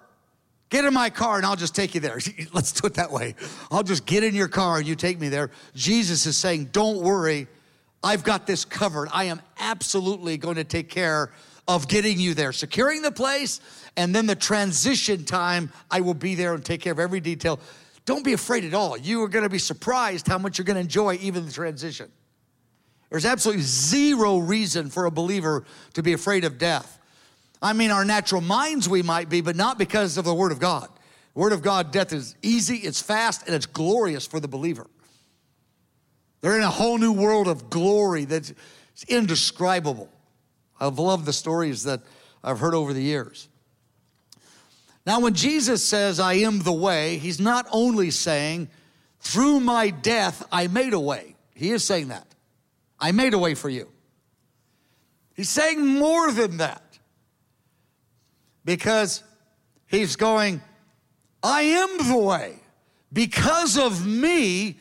[0.72, 2.18] get in my car and I'll just take you there.
[2.52, 3.36] Let's do it that way.
[3.70, 5.50] I'll just get in your car and you take me there.
[5.74, 7.46] Jesus is saying, Don't worry,
[8.02, 9.08] I've got this covered.
[9.12, 11.30] I am absolutely going to take care
[11.68, 13.60] of getting you there, securing the place,
[13.96, 17.60] and then the transition time, I will be there and take care of every detail.
[18.04, 18.96] Don't be afraid at all.
[18.96, 22.10] You are going to be surprised how much you're going to enjoy even the transition.
[23.10, 26.98] There's absolutely zero reason for a believer to be afraid of death.
[27.60, 30.58] I mean, our natural minds we might be, but not because of the Word of
[30.58, 30.88] God.
[31.34, 34.86] Word of God, death is easy, it's fast, and it's glorious for the believer.
[36.42, 38.52] They're in a whole new world of glory that's
[39.08, 40.10] indescribable.
[40.78, 42.02] I've loved the stories that
[42.44, 43.48] I've heard over the years.
[45.06, 48.68] Now, when Jesus says, I am the way, he's not only saying,
[49.20, 51.36] through my death, I made a way.
[51.54, 52.26] He is saying that.
[52.98, 53.88] I made a way for you.
[55.34, 56.98] He's saying more than that
[58.64, 59.22] because
[59.86, 60.60] he's going,
[61.42, 62.56] I am the way.
[63.12, 64.78] Because of me,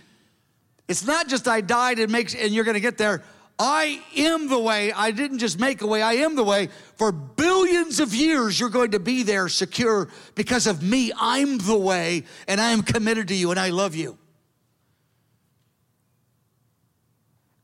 [0.92, 3.24] it's not just I died and makes and you're going to get there.
[3.58, 4.92] I am the way.
[4.92, 6.02] I didn't just make a way.
[6.02, 6.68] I am the way.
[6.98, 11.12] For billions of years, you're going to be there secure because of me.
[11.18, 14.18] I'm the way, and I am committed to you, and I love you.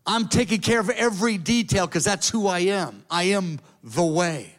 [0.06, 3.04] I'm taking care of every detail because that's who I am.
[3.10, 4.56] I am the way.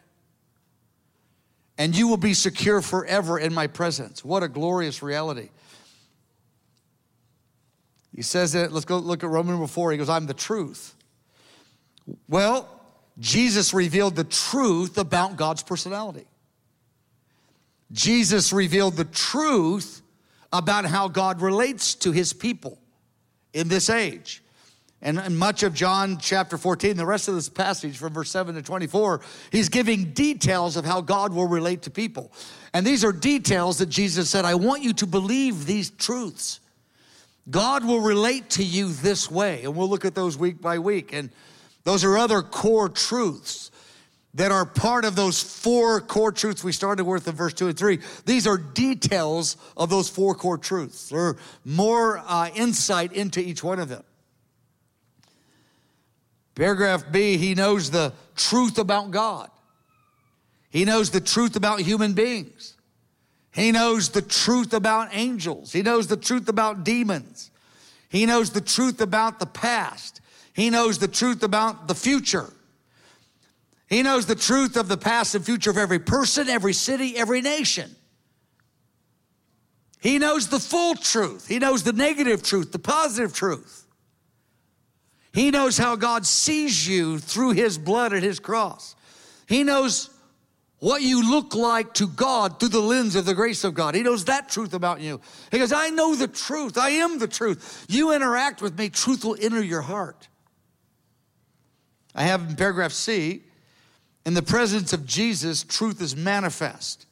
[1.77, 4.23] And you will be secure forever in my presence.
[4.23, 5.49] What a glorious reality.
[8.15, 9.91] He says that, let's go look at Roman number four.
[9.91, 10.95] He goes, I'm the truth.
[12.27, 12.67] Well,
[13.19, 16.25] Jesus revealed the truth about God's personality.
[17.91, 20.01] Jesus revealed the truth
[20.51, 22.79] about how God relates to his people
[23.53, 24.43] in this age.
[25.01, 28.61] And much of John chapter 14, the rest of this passage from verse 7 to
[28.61, 32.33] 24, he's giving details of how God will relate to people.
[32.73, 36.59] And these are details that Jesus said, I want you to believe these truths.
[37.49, 39.63] God will relate to you this way.
[39.63, 41.13] And we'll look at those week by week.
[41.13, 41.29] And
[41.83, 43.71] those are other core truths
[44.35, 47.77] that are part of those four core truths we started with in verse 2 and
[47.77, 47.99] 3.
[48.25, 51.11] These are details of those four core truths.
[51.11, 51.35] Are
[51.65, 54.03] more uh, insight into each one of them.
[56.53, 59.49] Paragraph B, he knows the truth about God.
[60.69, 62.75] He knows the truth about human beings.
[63.51, 65.71] He knows the truth about angels.
[65.71, 67.51] He knows the truth about demons.
[68.09, 70.21] He knows the truth about the past.
[70.53, 72.51] He knows the truth about the future.
[73.87, 77.41] He knows the truth of the past and future of every person, every city, every
[77.41, 77.95] nation.
[79.99, 81.47] He knows the full truth.
[81.47, 83.85] He knows the negative truth, the positive truth.
[85.33, 88.95] He knows how God sees you through his blood at his cross.
[89.47, 90.09] He knows
[90.79, 93.95] what you look like to God through the lens of the grace of God.
[93.95, 95.19] He knows that truth about you.
[95.51, 96.77] He goes, I know the truth.
[96.77, 97.85] I am the truth.
[97.89, 100.27] You interact with me, truth will enter your heart.
[102.15, 103.43] I have in paragraph C,
[104.25, 107.05] in the presence of Jesus, truth is manifest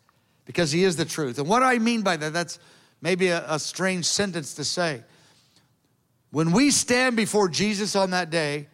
[0.45, 1.37] because he is the truth.
[1.37, 2.59] And what I mean by that, that's
[3.01, 5.03] maybe a, a strange sentence to say.
[6.31, 8.67] When we stand before Jesus on that day,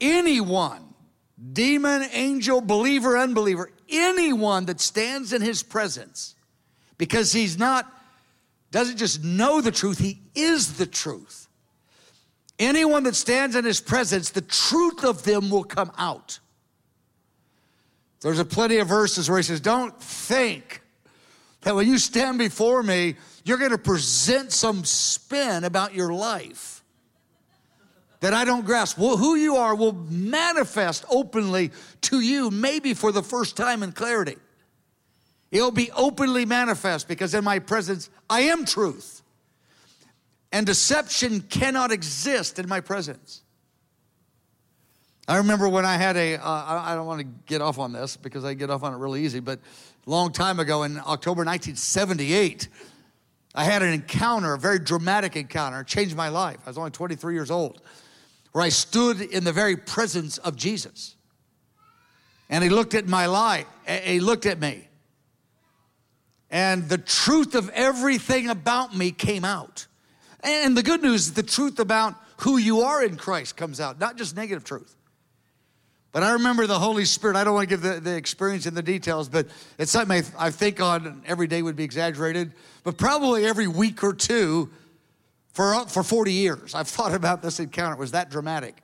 [0.00, 0.94] anyone,
[1.52, 6.34] demon, angel, believer, unbeliever, anyone that stands in his presence,
[6.98, 7.90] because he's not,
[8.70, 11.48] doesn't just know the truth, he is the truth.
[12.58, 16.38] Anyone that stands in his presence, the truth of them will come out.
[18.20, 20.80] There's a plenty of verses where he says, Don't think
[21.62, 26.73] that when you stand before me, you're going to present some spin about your life
[28.24, 28.96] that I don't grasp.
[28.96, 33.92] Well, who you are will manifest openly to you, maybe for the first time in
[33.92, 34.36] clarity.
[35.50, 39.20] It'll be openly manifest because in my presence, I am truth
[40.52, 43.42] and deception cannot exist in my presence.
[45.28, 46.36] I remember when I had a.
[46.36, 48.96] Uh, I don't want to get off on this because I get off on it
[48.96, 49.58] really easy, but
[50.06, 52.68] a long time ago in October 1978,
[53.54, 56.56] I had an encounter, a very dramatic encounter, changed my life.
[56.64, 57.82] I was only 23 years old,
[58.54, 61.16] where I stood in the very presence of Jesus.
[62.48, 64.86] And he looked at my life, he looked at me.
[66.52, 69.88] And the truth of everything about me came out.
[70.38, 73.98] And the good news is the truth about who you are in Christ comes out,
[73.98, 74.94] not just negative truth.
[76.12, 77.36] But I remember the Holy Spirit.
[77.36, 80.46] I don't want to give the, the experience and the details, but it's something I,
[80.46, 82.52] I think on every day would be exaggerated,
[82.84, 84.70] but probably every week or two
[85.54, 86.74] for, uh, for 40 years.
[86.74, 87.94] I've thought about this encounter.
[87.94, 88.76] It was that dramatic.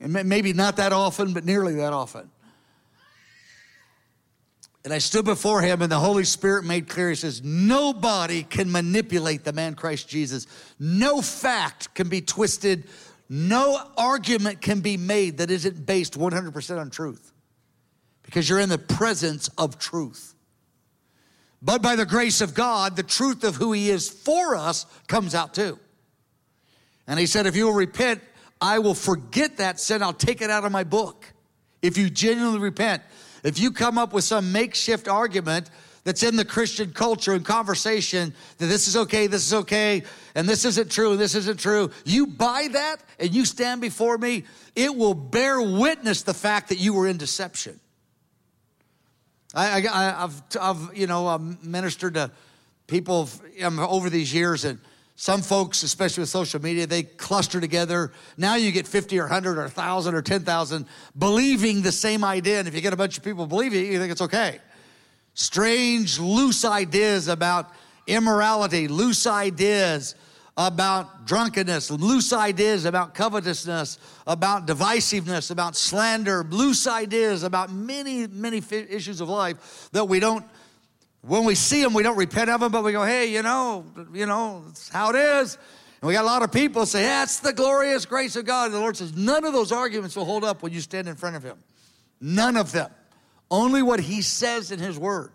[0.00, 2.30] And maybe not that often, but nearly that often.
[4.84, 8.70] And I stood before him, and the Holy Spirit made clear He says, Nobody can
[8.70, 10.46] manipulate the man Christ Jesus.
[10.78, 12.84] No fact can be twisted.
[13.30, 17.32] No argument can be made that isn't based 100% on truth
[18.22, 20.33] because you're in the presence of truth.
[21.64, 25.34] But by the grace of God, the truth of who He is for us comes
[25.34, 25.78] out too.
[27.06, 28.20] And He said, If you will repent,
[28.60, 30.02] I will forget that sin.
[30.02, 31.32] I'll take it out of my book.
[31.80, 33.02] If you genuinely repent,
[33.42, 35.70] if you come up with some makeshift argument
[36.04, 40.02] that's in the Christian culture and conversation that this is okay, this is okay,
[40.34, 44.18] and this isn't true, and this isn't true, you buy that and you stand before
[44.18, 44.44] me,
[44.76, 47.80] it will bear witness the fact that you were in deception.
[49.54, 52.30] I, have I've, you know, um, ministered to
[52.86, 53.28] people
[53.62, 54.78] um, over these years, and
[55.16, 58.12] some folks, especially with social media, they cluster together.
[58.36, 60.86] Now you get 50 or 100 or 1,000 or 10,000
[61.16, 62.58] believing the same idea.
[62.58, 64.58] And if you get a bunch of people believing it, you think it's okay.
[65.34, 67.70] Strange, loose ideas about
[68.06, 70.16] immorality, loose ideas
[70.56, 78.62] about drunkenness, loose ideas about covetousness, about divisiveness, about slander, loose ideas about many, many
[78.88, 80.44] issues of life that we don't,
[81.22, 83.84] when we see them, we don't repent of them, but we go, hey, you know,
[84.12, 85.58] you know, it's how it is.
[86.00, 88.66] And we got a lot of people say, that's the glorious grace of God.
[88.66, 91.16] And the Lord says, none of those arguments will hold up when you stand in
[91.16, 91.56] front of Him.
[92.20, 92.90] None of them.
[93.50, 95.32] Only what He says in His Word.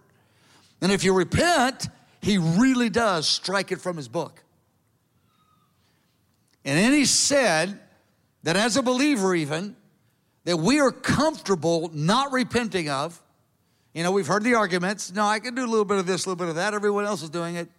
[0.79, 1.89] And if you repent,
[2.21, 4.43] He really does strike it from His book.
[6.69, 7.79] And then he said
[8.43, 9.75] that as a believer, even,
[10.43, 13.19] that we are comfortable not repenting of.
[13.95, 15.11] You know, we've heard the arguments.
[15.11, 16.75] No, I can do a little bit of this, a little bit of that.
[16.75, 17.69] Everyone else is doing it.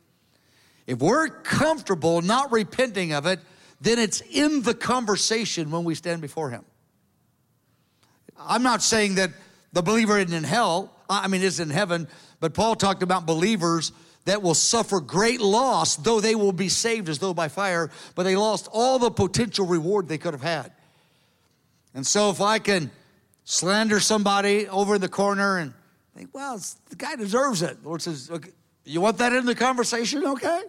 [0.88, 3.38] If we're comfortable not repenting of it,
[3.80, 6.64] then it's in the conversation when we stand before Him.
[8.36, 9.30] I'm not saying that
[9.72, 12.08] the believer isn't in hell, I mean, is in heaven,
[12.40, 13.92] but Paul talked about believers
[14.24, 18.24] that will suffer great loss, though they will be saved as though by fire, but
[18.24, 20.72] they lost all the potential reward they could have had.
[21.94, 22.90] And so if I can
[23.44, 25.72] slander somebody over in the corner and
[26.14, 27.82] think, well, the guy deserves it.
[27.82, 28.50] The Lord says, okay,
[28.84, 30.24] you want that in the conversation?
[30.24, 30.62] Okay.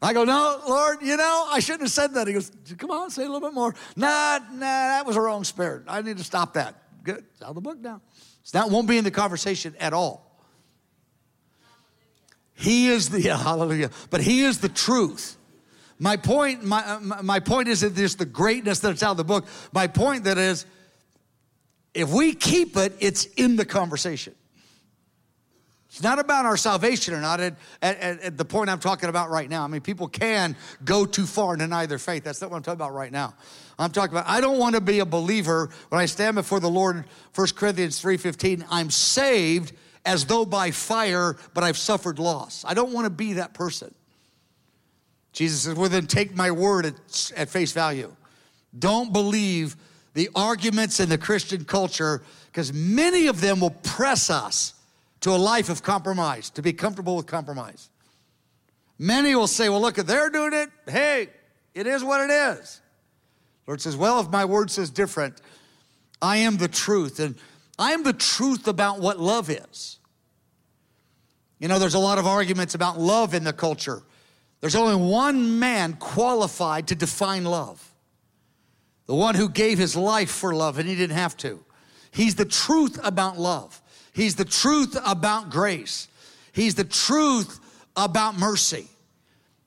[0.00, 2.26] I go, no, Lord, you know, I shouldn't have said that.
[2.26, 3.74] He goes, come on, say a little bit more.
[3.96, 5.84] Nah, nah, that was a wrong spirit.
[5.88, 6.74] I need to stop that.
[7.02, 7.24] Good.
[7.32, 8.00] It's out of the book now.
[8.42, 10.25] So that won't be in the conversation at all.
[12.56, 15.36] He is the, yeah, hallelujah, but He is the truth.
[15.98, 19.46] My point, my, my point isn't just the greatness that's out of the book.
[19.72, 20.66] My point that is,
[21.94, 24.34] if we keep it, it's in the conversation.
[25.88, 29.30] It's not about our salvation or not at, at, at, the point I'm talking about
[29.30, 29.64] right now.
[29.64, 30.54] I mean, people can
[30.84, 32.22] go too far and deny their faith.
[32.22, 33.32] That's not what I'm talking about right now.
[33.78, 36.68] I'm talking about, I don't want to be a believer when I stand before the
[36.68, 39.72] Lord, 1 Corinthians 3.15, I'm saved
[40.06, 42.64] as though by fire, but I've suffered loss.
[42.66, 43.94] I don't want to be that person.
[45.32, 48.14] Jesus says, well, then take my word at, at face value.
[48.78, 49.76] Don't believe
[50.14, 54.72] the arguments in the Christian culture, because many of them will press us
[55.20, 57.90] to a life of compromise, to be comfortable with compromise.
[58.98, 61.28] Many will say, well, look, they're doing it, hey,
[61.74, 62.80] it is what it is.
[63.66, 65.40] Lord says, well, if my word says different,
[66.22, 67.18] I am the truth.
[67.20, 67.34] And
[67.78, 69.98] I am the truth about what love is.
[71.58, 74.02] You know, there's a lot of arguments about love in the culture.
[74.60, 77.82] There's only one man qualified to define love
[79.06, 81.64] the one who gave his life for love, and he didn't have to.
[82.10, 83.80] He's the truth about love,
[84.12, 86.08] he's the truth about grace,
[86.52, 87.60] he's the truth
[87.96, 88.88] about mercy.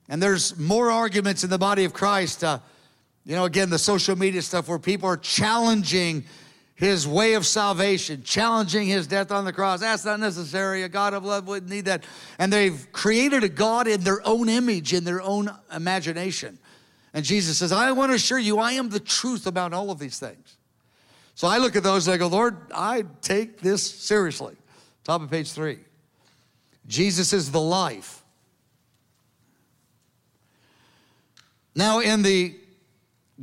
[0.08, 2.42] And there's more arguments in the body of Christ.
[2.42, 2.58] Uh,
[3.24, 6.24] you know, again, the social media stuff where people are challenging
[6.80, 9.80] his way of salvation, challenging his death on the cross.
[9.80, 10.82] That's not necessary.
[10.82, 12.04] A God of love wouldn't need that.
[12.38, 16.58] And they've created a God in their own image, in their own imagination.
[17.12, 19.98] And Jesus says, I want to assure you, I am the truth about all of
[19.98, 20.56] these things.
[21.34, 24.56] So I look at those and I go, Lord, I take this seriously.
[25.04, 25.80] Top of page three.
[26.86, 28.24] Jesus is the life.
[31.74, 32.58] Now, in the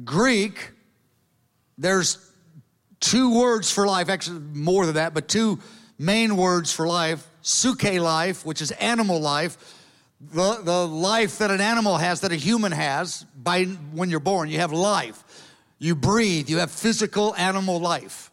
[0.03, 0.71] Greek,
[1.77, 2.26] there's
[2.99, 5.59] two words for life, actually more than that, but two
[5.97, 9.57] main words for life psuche life, which is animal life.
[10.19, 14.49] The, the life that an animal has, that a human has, by when you're born,
[14.49, 15.23] you have life.
[15.79, 18.31] You breathe, you have physical animal life.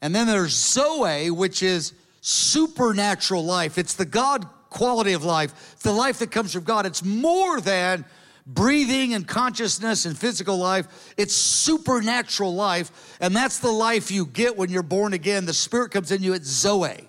[0.00, 1.92] And then there's Zoe, which is
[2.22, 3.78] supernatural life.
[3.78, 6.86] It's the God quality of life, the life that comes from God.
[6.86, 8.04] It's more than
[8.46, 11.14] breathing and consciousness and physical life.
[11.16, 13.16] It's supernatural life.
[13.20, 15.46] And that's the life you get when you're born again.
[15.46, 17.08] The Spirit comes in you, it's Zoe.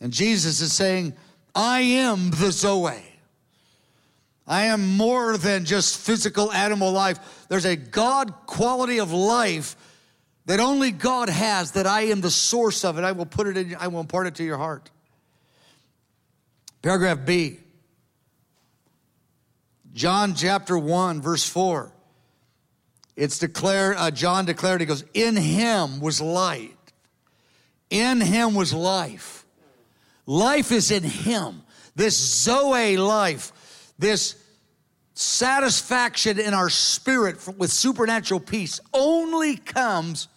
[0.00, 1.14] And Jesus is saying,
[1.54, 3.02] I am the Zoe.
[4.46, 7.46] I am more than just physical animal life.
[7.48, 9.76] There's a God quality of life
[10.44, 13.04] that only God has that I am the source of it.
[13.04, 14.90] I will put it in, I will impart it to your heart.
[16.82, 17.58] Paragraph B.
[19.96, 21.90] John chapter 1, verse 4.
[23.16, 26.76] It's declared, uh, John declared, he goes, In him was light.
[27.90, 29.44] In him was life.
[30.26, 31.62] Life is in him.
[31.96, 34.36] This Zoe life, this
[35.14, 40.28] satisfaction in our spirit with supernatural peace only comes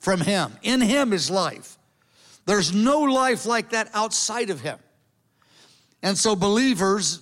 [0.00, 0.52] from him.
[0.62, 1.78] In him is life.
[2.46, 4.78] There's no life like that outside of Him.
[6.02, 7.20] And so, believers,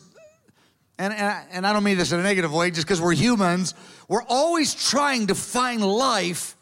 [0.99, 3.15] and, and, I, and I don't mean this in a negative way, just because we're
[3.15, 3.75] humans,
[4.09, 6.57] we're always trying to find life,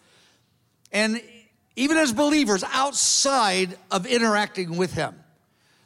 [0.91, 1.21] and
[1.77, 5.15] even as believers, outside of interacting with Him.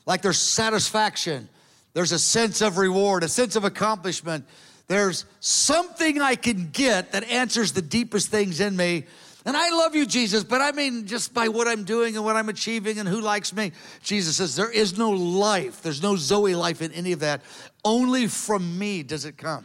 [0.04, 1.48] Like there's satisfaction,
[1.92, 4.44] there's a sense of reward, a sense of accomplishment.
[4.86, 9.06] There's something I can get that answers the deepest things in me.
[9.46, 12.34] And I love you, Jesus, but I mean, just by what I'm doing and what
[12.34, 13.70] I'm achieving and who likes me.
[14.02, 17.42] Jesus says, There is no life, there's no Zoe life in any of that.
[17.86, 19.64] Only from me does it come.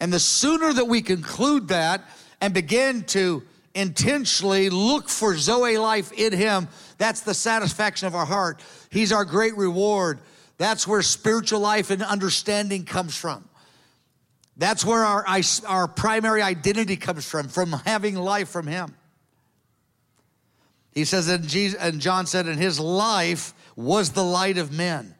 [0.00, 2.02] And the sooner that we conclude that
[2.40, 3.42] and begin to
[3.74, 8.62] intentionally look for Zoe life in Him, that's the satisfaction of our heart.
[8.88, 10.18] He's our great reward.
[10.56, 13.46] That's where spiritual life and understanding comes from.
[14.56, 15.26] That's where our,
[15.66, 18.94] our primary identity comes from, from having life from Him.
[20.92, 25.14] He says, and, and John said, and his life was the light of men.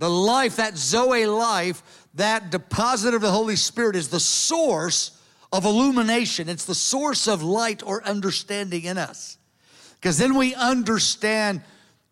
[0.00, 1.82] The life, that Zoe life,
[2.14, 5.10] that deposit of the Holy Spirit is the source
[5.52, 6.48] of illumination.
[6.48, 9.36] It's the source of light or understanding in us.
[9.96, 11.60] Because then we understand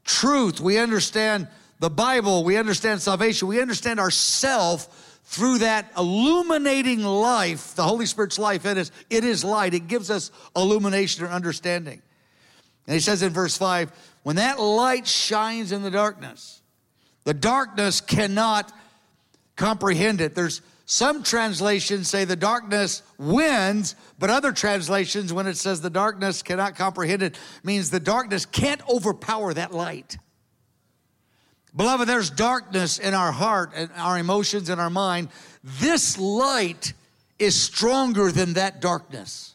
[0.04, 1.48] truth, we understand
[1.80, 8.38] the Bible, we understand salvation, we understand ourself through that illuminating life, the Holy Spirit's
[8.38, 8.90] life in us.
[9.08, 12.02] It is light, it gives us illumination or understanding.
[12.86, 13.90] And he says in verse 5
[14.24, 16.57] when that light shines in the darkness,
[17.28, 18.72] the darkness cannot
[19.54, 20.34] comprehend it.
[20.34, 26.40] There's some translations say the darkness wins, but other translations, when it says the darkness
[26.40, 30.16] cannot comprehend it, means the darkness can't overpower that light.
[31.76, 35.28] Beloved, there's darkness in our heart and our emotions and our mind.
[35.62, 36.94] This light
[37.38, 39.54] is stronger than that darkness.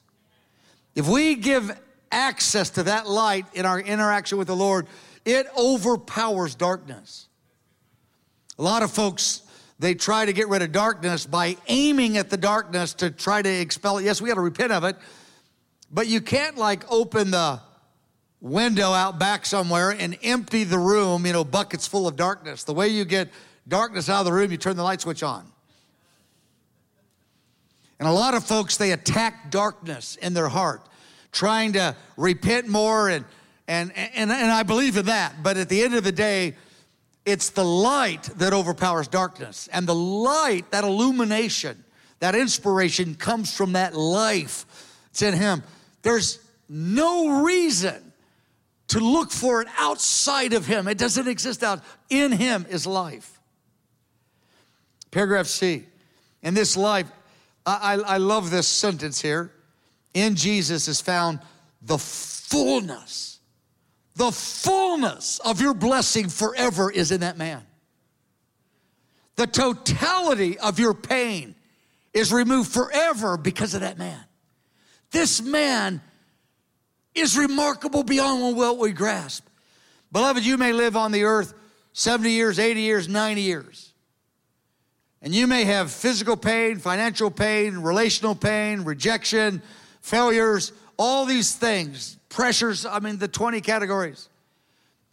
[0.93, 1.75] If we give
[2.11, 4.85] access to that light in our interaction with the Lord,
[5.25, 7.29] it overpowers darkness.
[8.63, 9.41] A lot of folks
[9.77, 13.49] they try to get rid of darkness by aiming at the darkness to try to
[13.49, 14.05] expel it.
[14.05, 14.95] Yes, we got to repent of it,
[15.91, 17.59] but you can't like open the
[18.39, 22.63] window out back somewhere and empty the room, you know, buckets full of darkness.
[22.63, 23.27] The way you get
[23.67, 25.45] darkness out of the room, you turn the light switch on.
[27.99, 30.87] And a lot of folks, they attack darkness in their heart,
[31.33, 33.25] trying to repent more, and,
[33.67, 35.43] and, and, and I believe in that.
[35.43, 36.55] But at the end of the day,
[37.25, 39.69] it's the light that overpowers darkness.
[39.71, 41.83] And the light, that illumination,
[42.19, 44.65] that inspiration comes from that life.
[45.11, 45.63] It's in Him.
[46.01, 48.13] There's no reason
[48.89, 50.87] to look for it outside of Him.
[50.87, 51.81] It doesn't exist out.
[52.09, 53.39] In Him is life.
[55.11, 55.85] Paragraph C.
[56.41, 57.07] In this life,
[57.65, 59.51] I, I, I love this sentence here.
[60.13, 61.39] In Jesus is found
[61.81, 63.32] the fullness
[64.15, 67.63] the fullness of your blessing forever is in that man.
[69.35, 71.55] The totality of your pain
[72.13, 74.19] is removed forever because of that man.
[75.11, 76.01] This man
[77.15, 79.47] is remarkable beyond what we grasp.
[80.11, 81.53] Beloved, you may live on the earth
[81.93, 83.93] 70 years, 80 years, 90 years.
[85.21, 89.61] And you may have physical pain, financial pain, relational pain, rejection,
[90.01, 90.73] failures,
[91.03, 94.29] all these things pressures, I mean, the 20 categories.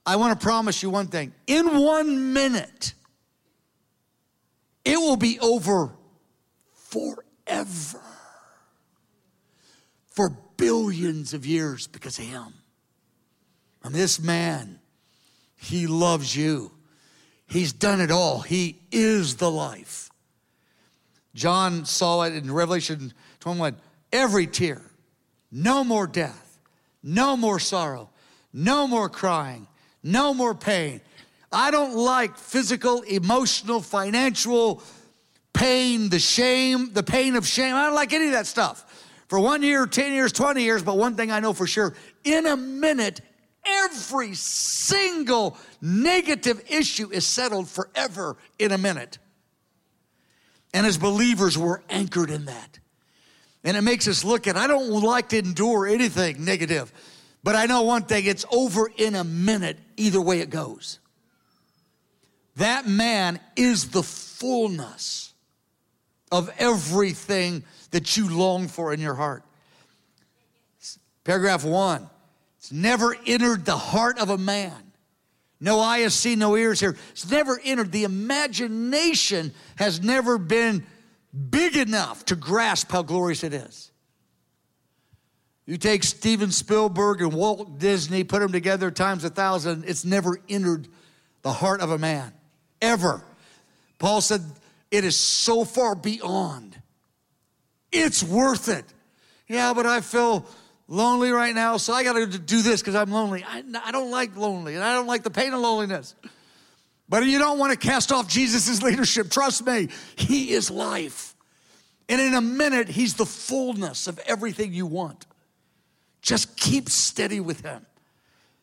[0.06, 2.94] I want to promise you one thing in one minute,
[4.84, 5.90] it will be over
[6.74, 8.00] forever
[10.06, 12.54] for billions of years because of him.
[13.82, 14.78] And this man,
[15.56, 16.70] he loves you.
[17.48, 18.40] He's done it all.
[18.40, 20.08] He is the life.
[21.34, 23.76] John saw it in Revelation 21
[24.12, 24.89] every tear,
[25.50, 26.50] no more death
[27.02, 28.10] no more sorrow,
[28.52, 29.66] no more crying,
[30.02, 31.00] no more pain.
[31.52, 34.82] I don't like physical, emotional, financial
[35.52, 37.74] pain, the shame, the pain of shame.
[37.74, 39.08] I don't like any of that stuff.
[39.28, 41.94] For one year, 10 years, 20 years, but one thing I know for sure
[42.24, 43.20] in a minute,
[43.64, 49.18] every single negative issue is settled forever in a minute.
[50.72, 52.79] And as believers, we're anchored in that.
[53.62, 56.92] And it makes us look at, I don't like to endure anything negative,
[57.42, 60.98] but I know one thing it's over in a minute, either way it goes.
[62.56, 65.32] That man is the fullness
[66.32, 69.42] of everything that you long for in your heart.
[71.24, 72.08] Paragraph one,
[72.58, 74.92] it's never entered the heart of a man.
[75.60, 76.96] No eye has seen, no ears here.
[77.10, 77.92] It's never entered.
[77.92, 80.86] The imagination has never been
[81.50, 83.90] big enough to grasp how glorious it is.
[85.66, 90.40] You take Steven Spielberg and Walt Disney, put them together times a thousand, it's never
[90.48, 90.88] entered
[91.42, 92.32] the heart of a man,
[92.82, 93.22] ever.
[93.98, 94.42] Paul said,
[94.90, 96.80] it is so far beyond.
[97.92, 98.84] It's worth it.
[99.46, 100.46] Yeah, but I feel
[100.88, 103.44] lonely right now, so I got to do this because I'm lonely.
[103.44, 106.14] I, I don't like lonely, and I don't like the pain of loneliness.
[107.10, 109.30] But you don't want to cast off Jesus' leadership.
[109.30, 111.34] Trust me, He is life.
[112.08, 115.26] And in a minute, He's the fullness of everything you want.
[116.22, 117.84] Just keep steady with Him.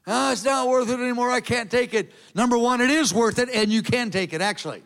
[0.08, 1.30] Oh, it's not worth it anymore.
[1.30, 2.14] I can't take it.
[2.34, 4.82] Number one, it is worth it, and you can take it, actually.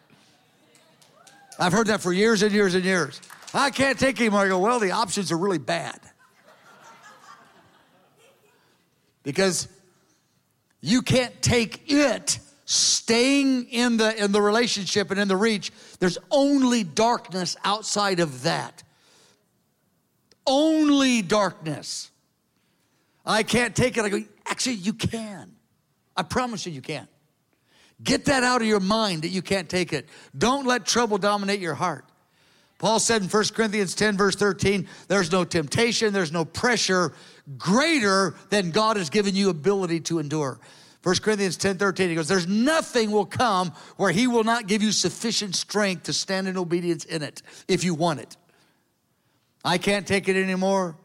[1.60, 3.22] I've heard that for years and years and years.
[3.54, 4.42] I can't take it anymore.
[4.42, 6.00] I go, well, the options are really bad.
[9.22, 9.68] Because
[10.80, 12.40] you can't take it
[12.72, 18.44] staying in the in the relationship and in the reach there's only darkness outside of
[18.44, 18.84] that.
[20.48, 22.10] Only darkness.
[23.26, 24.06] I can't take it.
[24.06, 25.52] I go actually you can.
[26.16, 27.08] I promise you you can.
[28.02, 30.08] Get that out of your mind that you can't take it.
[30.36, 32.06] Don't let trouble dominate your heart.
[32.80, 37.14] Paul said in 1 corinthians 10 verse 13 there's no temptation there's no pressure
[37.58, 40.60] greater than god has given you ability to endure
[41.04, 44.84] 1 Corinthians 10 13, he goes, There's nothing will come where he will not give
[44.84, 48.38] you sufficient strength to stand in obedience in it if you want it.
[49.64, 50.96] I can't take it anymore.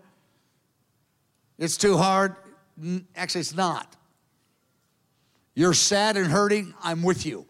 [1.58, 2.36] It's too hard.
[3.14, 3.96] Actually, it's not.
[5.54, 7.46] You're sad and hurting, I'm with you.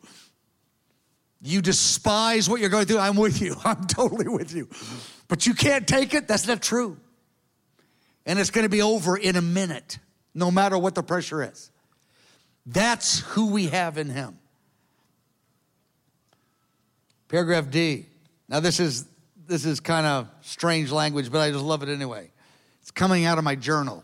[1.42, 3.56] You despise what you're going through, I'm with you.
[3.64, 4.68] I'm totally with you.
[5.26, 6.98] But you can't take it, that's not true.
[8.24, 9.98] And it's going to be over in a minute,
[10.34, 11.70] no matter what the pressure is.
[12.66, 14.38] That's who we have in him.
[17.28, 18.06] Paragraph D.
[18.48, 19.06] Now this is
[19.46, 22.30] this is kind of strange language, but I just love it anyway.
[22.82, 24.02] It's coming out of my journal.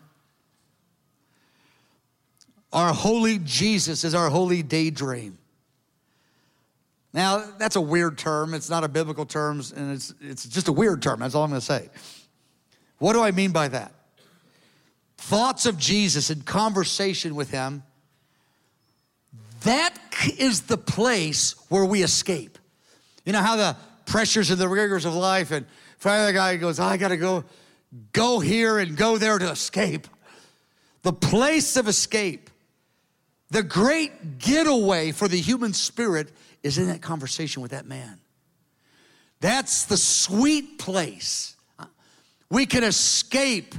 [2.73, 5.39] Our holy Jesus is our holy daydream.
[7.13, 8.55] Now, that's a weird term.
[8.55, 11.21] It's not a biblical term, and it's, it's just a weird term.
[11.21, 11.91] That's all I'm going to say.
[12.99, 13.93] What do I mean by that?
[15.19, 17.83] Thoughts of Jesus in conversation with him
[19.65, 19.95] that
[20.39, 22.59] is the place where we escape.
[23.25, 25.67] You know how the pressures and the rigors of life, and
[25.99, 27.45] finally the guy goes, I gotta go,
[28.13, 30.07] go here and go there to escape.
[31.03, 32.51] The place of escape,
[33.51, 36.31] the great getaway for the human spirit
[36.63, 38.21] is in that conversation with that man.
[39.41, 41.57] That's the sweet place.
[42.49, 43.75] We can escape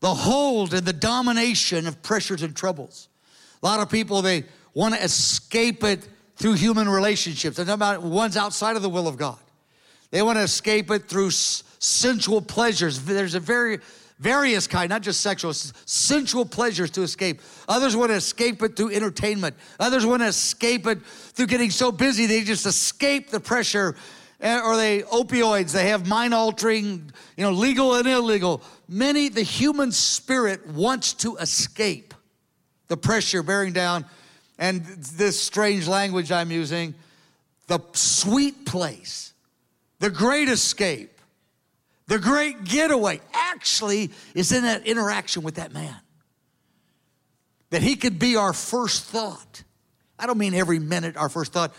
[0.00, 3.08] the hold and the domination of pressures and troubles.
[3.62, 4.44] A lot of people, they
[4.74, 7.56] want to escape it through human relationships.
[7.56, 9.38] They're talking about ones outside of the will of God.
[10.10, 13.00] They want to escape it through sensual pleasures.
[13.00, 13.78] There's a very
[14.18, 17.40] various kind, not just sexual, sensual pleasures to escape.
[17.68, 19.56] Others want to escape it through entertainment.
[19.80, 23.96] Others want to escape it through getting so busy they just escape the pressure
[24.40, 28.62] eh, or they opioids, they have mind altering, you know, legal and illegal.
[28.88, 32.11] Many, the human spirit wants to escape
[32.92, 34.04] the pressure bearing down,
[34.58, 36.94] and this strange language I'm using,
[37.68, 39.32] the sweet place,
[39.98, 41.18] the great escape,
[42.06, 45.96] the great getaway actually is in that interaction with that man.
[47.70, 49.62] That he could be our first thought.
[50.18, 51.72] I don't mean every minute our first thought,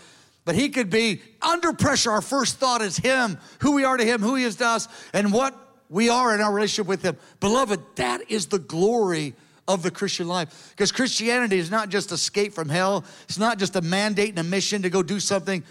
[0.44, 2.10] but he could be under pressure.
[2.10, 4.88] Our first thought is him, who we are to him, who he is to us,
[5.12, 5.54] and what
[5.88, 7.16] we are in our relationship with him.
[7.38, 9.34] Beloved, that is the glory
[9.66, 10.70] of the Christian life.
[10.70, 14.44] Because Christianity is not just escape from hell, it's not just a mandate and a
[14.44, 15.62] mission to go do something.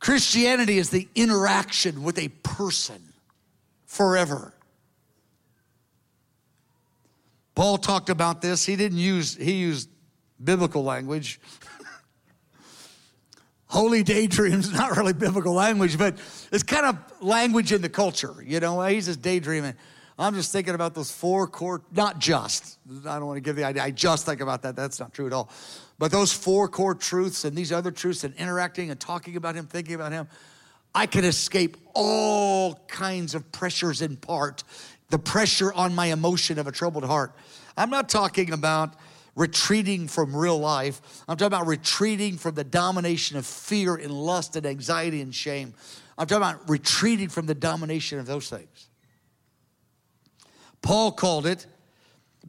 [0.00, 3.00] Christianity is the interaction with a person
[3.86, 4.52] forever.
[7.54, 8.64] Paul talked about this.
[8.64, 9.88] He didn't use, he used
[10.42, 11.40] biblical language.
[13.66, 16.16] Holy daydreams, not really biblical language, but
[16.50, 18.34] it's kind of language in the culture.
[18.42, 19.74] You know, he's just daydreaming.
[20.18, 23.64] I'm just thinking about those four core, not just, I don't want to give the
[23.64, 24.76] idea, I just think about that.
[24.76, 25.50] That's not true at all.
[25.98, 29.66] But those four core truths and these other truths and interacting and talking about Him,
[29.66, 30.28] thinking about Him,
[30.94, 34.64] I can escape all kinds of pressures in part,
[35.08, 37.34] the pressure on my emotion of a troubled heart.
[37.76, 38.94] I'm not talking about
[39.34, 41.00] retreating from real life.
[41.26, 45.72] I'm talking about retreating from the domination of fear and lust and anxiety and shame.
[46.18, 48.88] I'm talking about retreating from the domination of those things.
[50.82, 51.66] Paul called it,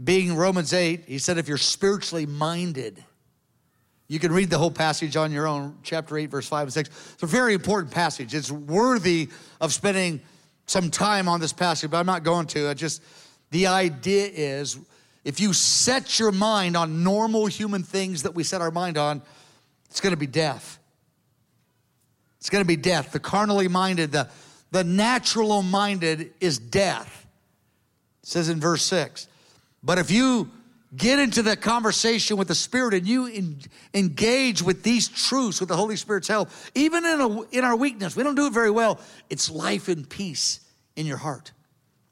[0.04, 3.04] being Romans 8, he said, if you're spiritually minded,
[4.08, 6.90] you can read the whole passage on your own, chapter 8, verse 5 and 6.
[7.14, 8.34] It's a very important passage.
[8.34, 9.30] It's worthy
[9.62, 10.22] of spending
[10.66, 12.70] some time on this passage, but I'm not going to.
[12.70, 13.04] I just,
[13.52, 14.78] the idea is
[15.24, 19.22] if you set your mind on normal human things that we set our mind on,
[19.90, 20.80] it's going to be death.
[22.40, 23.12] It's going to be death.
[23.12, 24.28] The carnally minded, the,
[24.72, 27.23] the natural minded is death.
[28.24, 29.28] It says in verse 6.
[29.84, 30.50] But if you
[30.96, 33.60] get into the conversation with the Spirit and you in,
[33.94, 38.16] engage with these truths with the Holy Spirit's help, even in, a, in our weakness,
[38.16, 39.00] we don't do it very well,
[39.30, 40.62] it's life and peace
[40.96, 41.52] in your heart.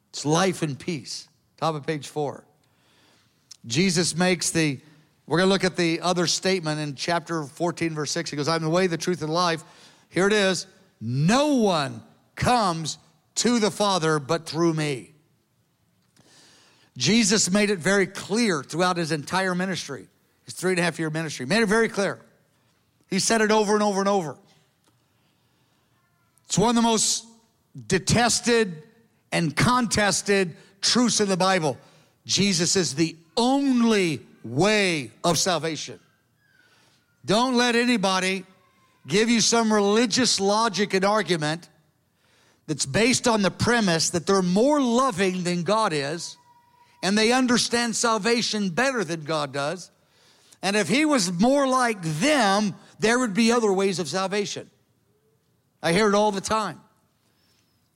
[0.09, 1.29] It's life and peace.
[1.57, 2.43] Top of page four.
[3.65, 4.79] Jesus makes the,
[5.27, 8.31] we're going to look at the other statement in chapter 14, verse 6.
[8.31, 9.63] He goes, I'm the way, the truth, and life.
[10.09, 10.65] Here it is.
[10.99, 12.01] No one
[12.35, 12.97] comes
[13.35, 15.10] to the Father but through me.
[16.97, 20.07] Jesus made it very clear throughout his entire ministry,
[20.45, 22.19] his three and a half year ministry, made it very clear.
[23.09, 24.37] He said it over and over and over.
[26.45, 27.25] It's one of the most
[27.87, 28.83] detested
[29.31, 31.77] and contested truths in the Bible.
[32.25, 35.99] Jesus is the only way of salvation.
[37.25, 38.45] Don't let anybody
[39.07, 41.69] give you some religious logic and argument
[42.67, 46.37] that's based on the premise that they're more loving than God is
[47.01, 49.91] and they understand salvation better than God does.
[50.61, 54.69] And if He was more like them, there would be other ways of salvation.
[55.81, 56.79] I hear it all the time.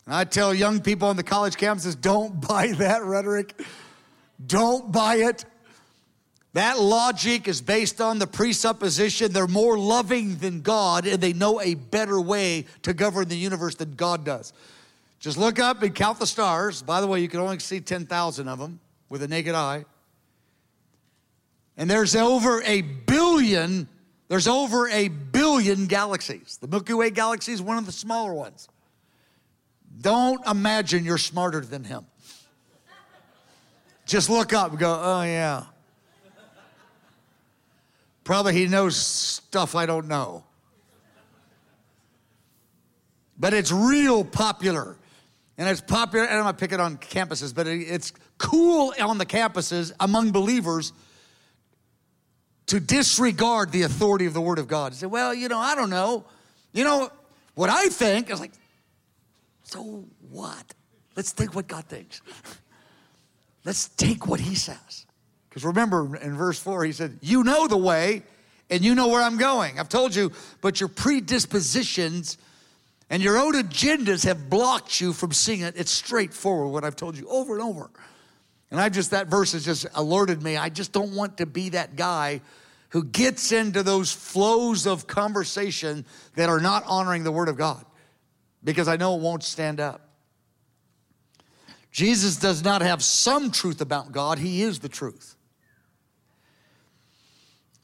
[0.05, 3.61] And I tell young people on the college campuses don't buy that rhetoric.
[4.45, 5.45] Don't buy it.
[6.53, 11.59] That logic is based on the presupposition they're more loving than God and they know
[11.59, 14.53] a better way to govern the universe than God does.
[15.19, 16.81] Just look up and count the stars.
[16.81, 18.79] By the way, you can only see 10,000 of them
[19.09, 19.85] with a naked eye.
[21.77, 23.87] And there's over a billion,
[24.27, 26.57] there's over a billion galaxies.
[26.61, 28.69] The Milky Way galaxy is one of the smaller ones.
[30.01, 32.05] Don't imagine you're smarter than him.
[34.05, 35.63] Just look up and go, oh, yeah.
[38.23, 40.43] Probably he knows stuff I don't know.
[43.37, 44.97] But it's real popular.
[45.57, 49.91] And it's popular, and I'm not picking on campuses, but it's cool on the campuses
[49.99, 50.93] among believers
[52.67, 54.93] to disregard the authority of the Word of God.
[54.93, 56.25] Say, well, you know, I don't know.
[56.73, 57.11] You know,
[57.53, 58.51] what I think is like,
[59.63, 60.73] so what?
[61.15, 62.21] Let's think what God thinks.
[63.65, 65.05] Let's take what He says.
[65.49, 68.23] Because remember in verse 4, He said, You know the way
[68.69, 69.79] and you know where I'm going.
[69.79, 70.31] I've told you,
[70.61, 72.37] but your predispositions
[73.09, 75.75] and your own agendas have blocked you from seeing it.
[75.77, 77.89] It's straightforward what I've told you over and over.
[78.71, 80.57] And I just, that verse has just alerted me.
[80.57, 82.41] I just don't want to be that guy
[82.89, 86.05] who gets into those flows of conversation
[86.35, 87.85] that are not honoring the Word of God
[88.63, 90.01] because I know it won't stand up.
[91.91, 95.35] Jesus does not have some truth about God, He is the truth.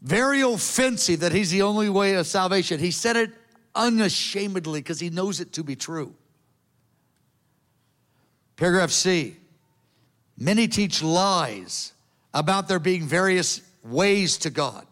[0.02, 2.80] Very offensive that He's the only way of salvation.
[2.80, 3.32] He said it
[3.76, 6.14] unashamedly because He knows it to be true.
[8.56, 9.38] Paragraph C
[10.38, 11.94] Many teach lies
[12.34, 14.86] about there being various ways to God.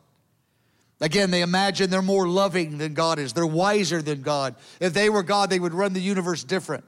[1.02, 3.32] Again, they imagine they're more loving than God is.
[3.34, 4.56] They're wiser than God.
[4.80, 6.84] If they were God, they would run the universe different.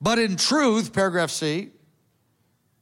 [0.00, 1.70] But in truth, paragraph C,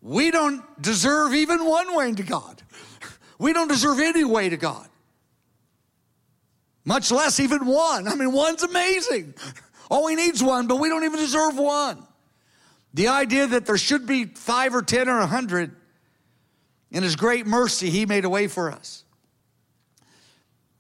[0.01, 2.63] we don't deserve even one way to God.
[3.39, 4.89] We don't deserve any way to God,
[6.85, 8.07] much less even one.
[8.07, 9.35] I mean, one's amazing.
[9.91, 12.07] All we need's one, but we don't even deserve one.
[12.95, 15.75] The idea that there should be five or 10 or a hundred,
[16.91, 19.05] in His great mercy, He made a way for us.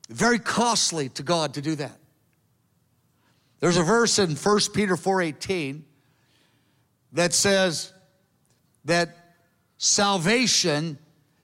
[0.08, 1.98] Very costly to God to do that.
[3.60, 5.84] There's a verse in 1 Peter 4:18
[7.12, 7.92] that says
[8.84, 9.36] that
[9.78, 10.98] salvation,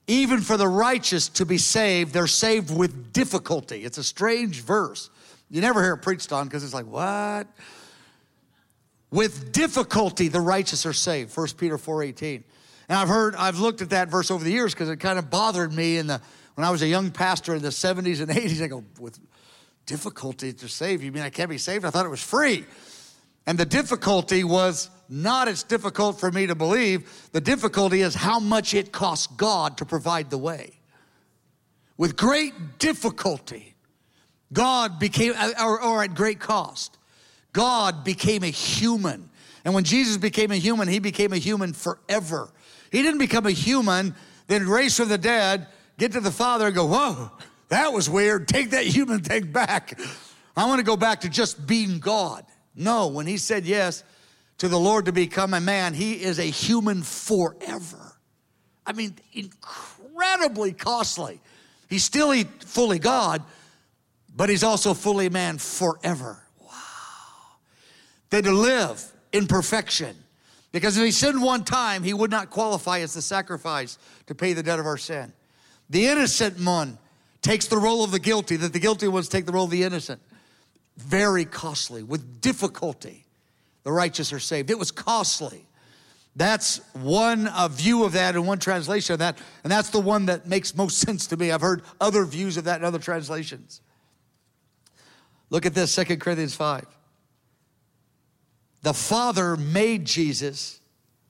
[0.07, 3.85] even for the righteous to be saved, they're saved with difficulty.
[3.85, 5.09] It's a strange verse.
[5.49, 7.47] You never hear it preached on because it's like, what?
[9.11, 11.35] With difficulty, the righteous are saved.
[11.35, 12.43] 1 Peter 4.18.
[12.89, 15.29] And I've heard, I've looked at that verse over the years because it kind of
[15.29, 16.21] bothered me in the,
[16.55, 18.61] when I was a young pastor in the 70s and 80s.
[18.61, 19.19] I go, with
[19.85, 21.85] difficulty to save, you mean I can't be saved?
[21.85, 22.65] I thought it was free.
[23.47, 27.29] And the difficulty was not it's difficult for me to believe.
[27.31, 30.73] The difficulty is how much it costs God to provide the way.
[31.97, 33.73] With great difficulty,
[34.53, 36.98] God became, or, or at great cost.
[37.53, 39.29] God became a human.
[39.65, 42.49] And when Jesus became a human, he became a human forever.
[42.91, 44.15] He didn't become a human,
[44.47, 47.31] then raise from the dead, get to the Father and go, whoa,
[47.69, 48.47] that was weird.
[48.47, 49.99] Take that human thing back.
[50.55, 52.45] I want to go back to just being God.
[52.75, 54.03] No, when he said yes,
[54.59, 58.13] to the Lord to become a man, he is a human forever.
[58.85, 61.39] I mean, incredibly costly.
[61.89, 63.43] He's still fully God,
[64.35, 66.43] but he's also fully man forever.
[68.29, 70.15] Then to live in perfection.
[70.71, 74.53] Because if he sinned one time, he would not qualify as the sacrifice to pay
[74.53, 75.33] the debt of our sin.
[75.89, 76.99] The innocent one
[77.41, 79.83] takes the role of the guilty, that the guilty ones take the role of the
[79.83, 80.21] innocent.
[80.97, 83.25] Very costly, with difficulty,
[83.83, 84.69] the righteous are saved.
[84.69, 85.65] It was costly.
[86.35, 90.27] That's one uh, view of that and one translation of that, and that's the one
[90.27, 91.51] that makes most sense to me.
[91.51, 93.81] I've heard other views of that in other translations.
[95.49, 96.85] Look at this, 2 Corinthians 5.
[98.81, 100.79] The Father made Jesus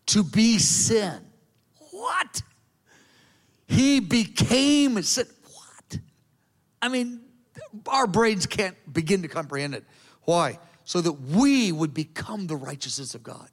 [0.07, 1.19] to be sin.
[1.91, 2.41] What?
[3.67, 5.27] He became sin.
[5.43, 5.99] What?
[6.81, 7.21] I mean,
[7.87, 9.83] our brains can't begin to comprehend it.
[10.23, 10.59] Why?
[10.85, 13.49] So that we would become the righteousness of God.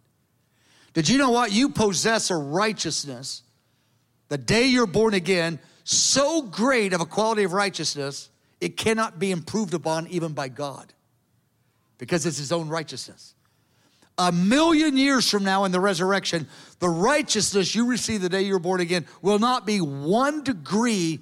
[0.94, 1.52] Did you know what?
[1.52, 3.42] You possess a righteousness
[4.28, 8.30] the day you're born again, so great of a quality of righteousness,
[8.60, 10.92] it cannot be improved upon even by God
[11.98, 13.34] because it's His own righteousness.
[14.18, 16.48] A million years from now in the resurrection,
[16.78, 21.20] the righteousness you receive the day you're born again will not be one degree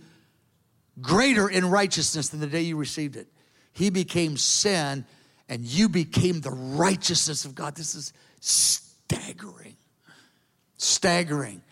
[1.01, 3.27] greater in righteousness than the day you received it.
[3.73, 5.05] He became sin
[5.49, 7.75] and you became the righteousness of God.
[7.75, 9.77] This is staggering.
[10.79, 11.63] Staggering.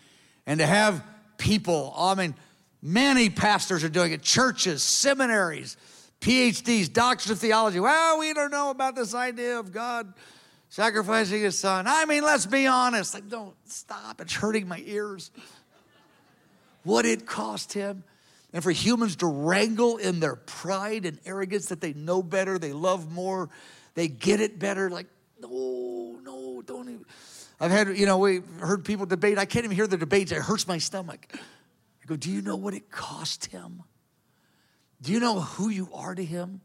[0.45, 1.03] And to have
[1.37, 2.35] people, I mean,
[2.81, 5.77] many pastors are doing it, churches, seminaries,
[6.19, 7.79] PhDs, doctors of theology.
[7.79, 10.13] Well, we don't know about this idea of God
[10.73, 11.85] sacrificing his son.
[11.87, 13.13] I mean, let's be honest.
[13.13, 14.19] Like, don't stop.
[14.19, 15.29] It's hurting my ears.
[16.81, 18.03] What it cost him
[18.53, 22.73] and for humans to wrangle in their pride and arrogance that they know better, they
[22.73, 23.49] love more,
[23.93, 24.89] they get it better.
[24.89, 25.05] Like,
[25.39, 27.05] no, no, don't even.
[27.59, 29.37] I've had, you know, we heard people debate.
[29.37, 30.31] I can't even hear the debates.
[30.31, 31.27] It hurts my stomach.
[31.33, 33.83] I go, do you know what it cost him?
[35.03, 36.61] Do you know who you are to him?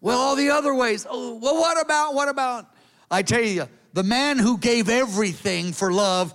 [0.00, 1.06] Well, all the other ways.
[1.08, 2.66] Oh, well, what about, what about?
[3.10, 6.34] I tell you, the man who gave everything for love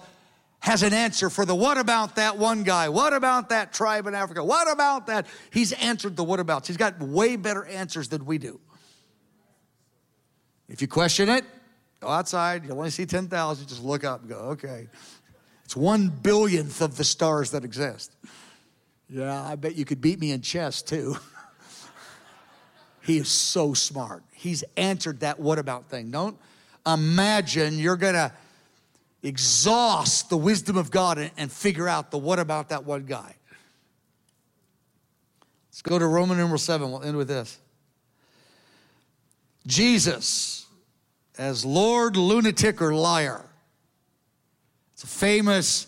[0.59, 2.89] has an answer for the what about that one guy?
[2.89, 4.43] What about that tribe in Africa?
[4.43, 5.27] What about that?
[5.51, 6.67] He's answered the what abouts.
[6.67, 8.59] He's got way better answers than we do.
[10.69, 11.43] If you question it,
[11.99, 12.65] go outside.
[12.65, 13.67] You'll only see 10,000.
[13.67, 14.87] Just look up and go, okay.
[15.65, 18.15] It's one billionth of the stars that exist.
[19.09, 21.17] Yeah, I bet you could beat me in chess too.
[23.03, 24.23] he is so smart.
[24.31, 26.09] He's answered that what about thing.
[26.09, 26.37] Don't
[26.85, 28.31] imagine you're going to
[29.21, 33.35] exhaust the wisdom of God and, and figure out the what about that one guy.
[35.69, 36.91] Let's go to Roman number seven.
[36.91, 37.57] We'll end with this.
[39.67, 40.65] Jesus
[41.37, 43.45] as Lord lunatic or liar.
[44.93, 45.87] It's a famous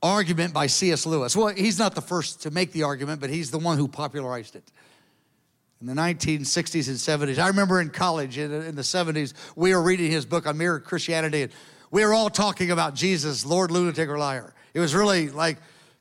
[0.00, 1.06] argument by C.S.
[1.06, 1.34] Lewis.
[1.34, 4.54] Well, he's not the first to make the argument, but he's the one who popularized
[4.54, 4.64] it.
[5.80, 9.82] In the 1960s and 70s, I remember in college in, in the 70s, we were
[9.82, 11.52] reading his book on mere Christianity, and
[11.92, 14.54] we were all talking about Jesus, Lord lunatic or liar.
[14.74, 15.58] It was really like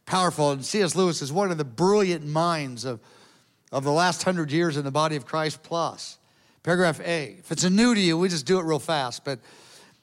[0.08, 0.52] powerful.
[0.52, 0.96] And C.S.
[0.96, 3.00] Lewis is one of the brilliant minds of,
[3.72, 6.18] of the last hundred years in the body of Christ plus.
[6.64, 7.36] Paragraph A.
[7.38, 9.24] If it's a new to you, we just do it real fast.
[9.24, 9.40] But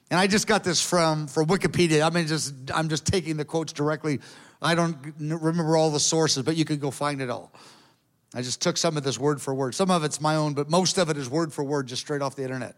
[0.09, 2.05] and I just got this from from Wikipedia.
[2.05, 4.21] I mean, just I'm just taking the quotes directly.
[4.61, 7.51] I don't remember all the sources, but you can go find it all.
[8.35, 9.73] I just took some of this word for word.
[9.73, 12.21] Some of it's my own, but most of it is word for word, just straight
[12.21, 12.77] off the internet.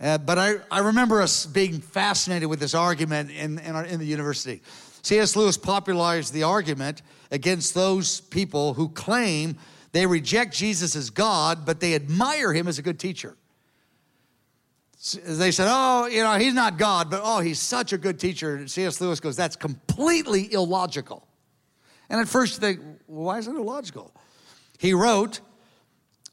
[0.00, 4.00] Uh, but I, I remember us being fascinated with this argument in, in, our, in
[4.00, 4.62] the university.
[5.02, 5.36] C.S.
[5.36, 9.58] Lewis popularized the argument against those people who claim
[9.92, 13.36] they reject Jesus as God, but they admire him as a good teacher.
[15.24, 18.66] They said, oh, you know, he's not God, but oh, he's such a good teacher.
[18.66, 19.00] C.S.
[19.02, 21.28] Lewis goes, that's completely illogical.
[22.08, 24.12] And at first you think, well, why is it illogical?
[24.78, 25.40] He wrote,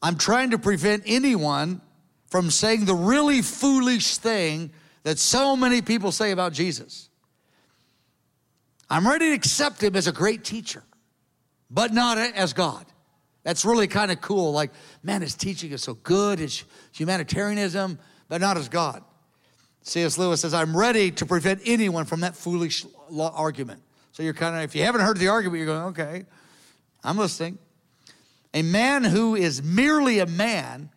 [0.01, 1.81] I'm trying to prevent anyone
[2.27, 4.71] from saying the really foolish thing
[5.03, 7.09] that so many people say about Jesus.
[8.89, 10.83] I'm ready to accept him as a great teacher,
[11.69, 12.85] but not as God.
[13.43, 14.51] That's really kind of cool.
[14.53, 14.71] Like,
[15.03, 16.63] man, his teaching is so good, his
[16.93, 19.03] humanitarianism, but not as God.
[19.81, 20.17] C.S.
[20.17, 22.85] Lewis says, I'm ready to prevent anyone from that foolish
[23.19, 23.81] argument.
[24.13, 26.25] So you're kind of, if you haven't heard the argument, you're going, okay,
[27.03, 27.57] I'm listening.
[28.53, 30.89] A man who is merely a man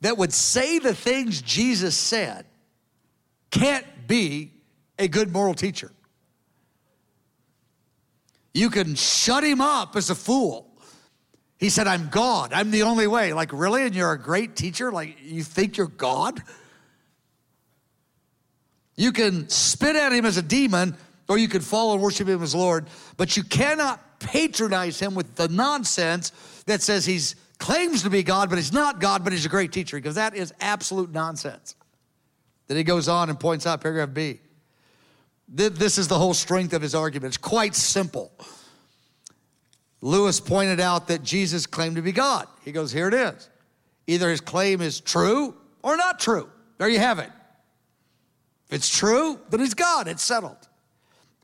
[0.00, 2.46] that would say the things Jesus said
[3.50, 4.52] can't be
[4.98, 5.90] a good moral teacher.
[8.54, 10.66] You can shut him up as a fool.
[11.58, 12.52] He said, I'm God.
[12.52, 13.32] I'm the only way.
[13.32, 13.84] Like, really?
[13.84, 14.92] And you're a great teacher?
[14.92, 16.40] Like, you think you're God?
[18.96, 20.96] You can spit at him as a demon,
[21.28, 22.86] or you can fall and worship him as Lord,
[23.16, 26.32] but you cannot patronize him with the nonsense
[26.66, 29.72] that says he's claims to be God, but he's not God, but he's a great
[29.72, 31.74] teacher, because that is absolute nonsense.
[32.68, 34.40] Then he goes on and points out paragraph B.
[35.48, 37.30] This is the whole strength of his argument.
[37.30, 38.30] It's quite simple.
[40.00, 42.46] Lewis pointed out that Jesus claimed to be God.
[42.64, 43.48] He goes, Here it is.
[44.06, 46.48] Either his claim is true or not true.
[46.76, 47.30] There you have it.
[48.68, 50.06] If it's true, then he's God.
[50.06, 50.68] It's settled.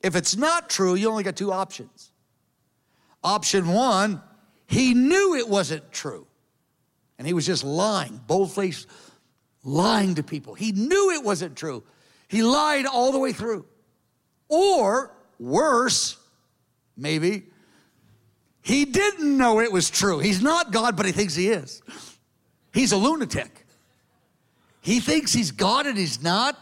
[0.03, 2.11] If it's not true, you only got two options.
[3.25, 4.22] Option one,
[4.66, 6.27] he knew it wasn't true.
[7.18, 8.75] And he was just lying, boldly
[9.64, 10.55] lying to people.
[10.55, 11.83] He knew it wasn't true.
[12.29, 13.64] He lied all the way through.
[14.49, 16.18] Or worse,
[16.97, 17.45] maybe,
[18.61, 20.18] he didn't know it was true.
[20.18, 21.83] He's not God, but he thinks he is.
[22.72, 23.66] He's a lunatic.
[24.81, 26.59] He thinks he's God and he's not,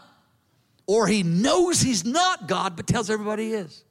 [0.85, 3.83] or he knows he's not God, but tells everybody he is.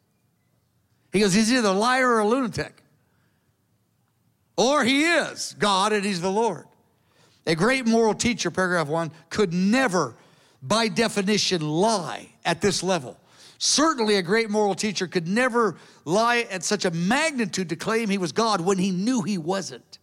[1.12, 2.82] He goes, he's either a liar or a lunatic.
[4.56, 6.66] Or he is God and he's the Lord.
[7.46, 10.14] A great moral teacher, paragraph one, could never,
[10.62, 13.18] by definition, lie at this level.
[13.58, 18.18] Certainly, a great moral teacher could never lie at such a magnitude to claim he
[18.18, 19.98] was God when he knew he wasn't.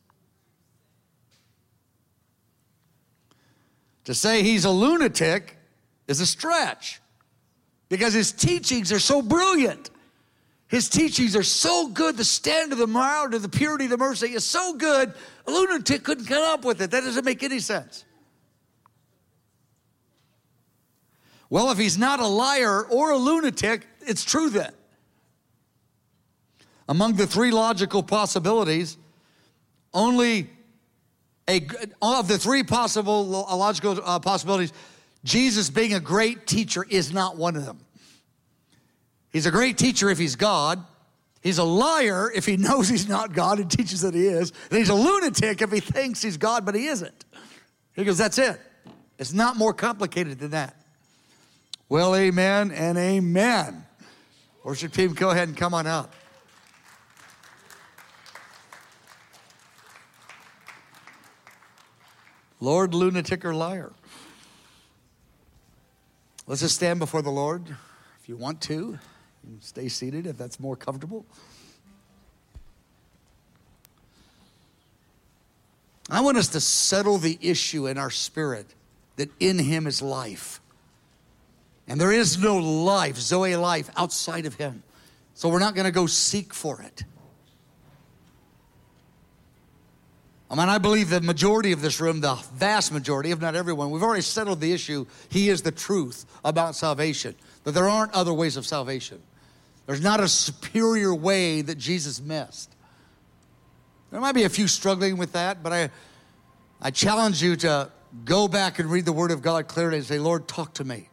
[4.05, 5.57] To say he's a lunatic
[6.07, 7.01] is a stretch
[7.89, 9.89] because his teachings are so brilliant.
[10.69, 12.15] His teachings are so good.
[12.15, 15.11] The standard of the moral to the purity of the mercy is so good.
[15.47, 16.91] A lunatic couldn't come up with it.
[16.91, 18.05] That doesn't make any sense.
[21.49, 24.71] Well, if he's not a liar or a lunatic, it's true then.
[26.87, 28.95] Among the three logical possibilities,
[29.91, 30.51] only
[31.49, 31.67] a,
[31.99, 34.71] of the three possible logical uh, possibilities,
[35.23, 37.79] Jesus being a great teacher is not one of them.
[39.31, 40.83] He's a great teacher if he's God.
[41.41, 44.51] He's a liar if he knows he's not God and teaches that he is.
[44.69, 47.25] And he's a lunatic if he thinks he's God, but he isn't.
[47.93, 48.59] He goes, That's it.
[49.17, 50.75] It's not more complicated than that.
[51.89, 53.85] Well, amen and amen.
[54.63, 56.13] Worship team, go ahead and come on up.
[62.61, 63.91] Lord, lunatic, or liar.
[66.45, 67.63] Let's just stand before the Lord
[68.21, 68.99] if you want to.
[69.61, 71.25] Stay seated if that's more comfortable.
[76.09, 78.65] I want us to settle the issue in our spirit
[79.17, 80.59] that in Him is life.
[81.87, 84.83] And there is no life, Zoe life, outside of Him.
[85.35, 87.03] So we're not going to go seek for it.
[90.51, 93.91] I mean, I believe the majority of this room, the vast majority, if not everyone,
[93.91, 95.05] we've already settled the issue.
[95.29, 97.35] He is the truth about salvation,
[97.65, 99.21] that there aren't other ways of salvation.
[99.89, 102.75] There's not a superior way that Jesus missed.
[104.11, 105.89] There might be a few struggling with that, but I,
[106.79, 107.91] I challenge you to
[108.23, 111.09] go back and read the Word of God clearly and say, Lord, talk to me.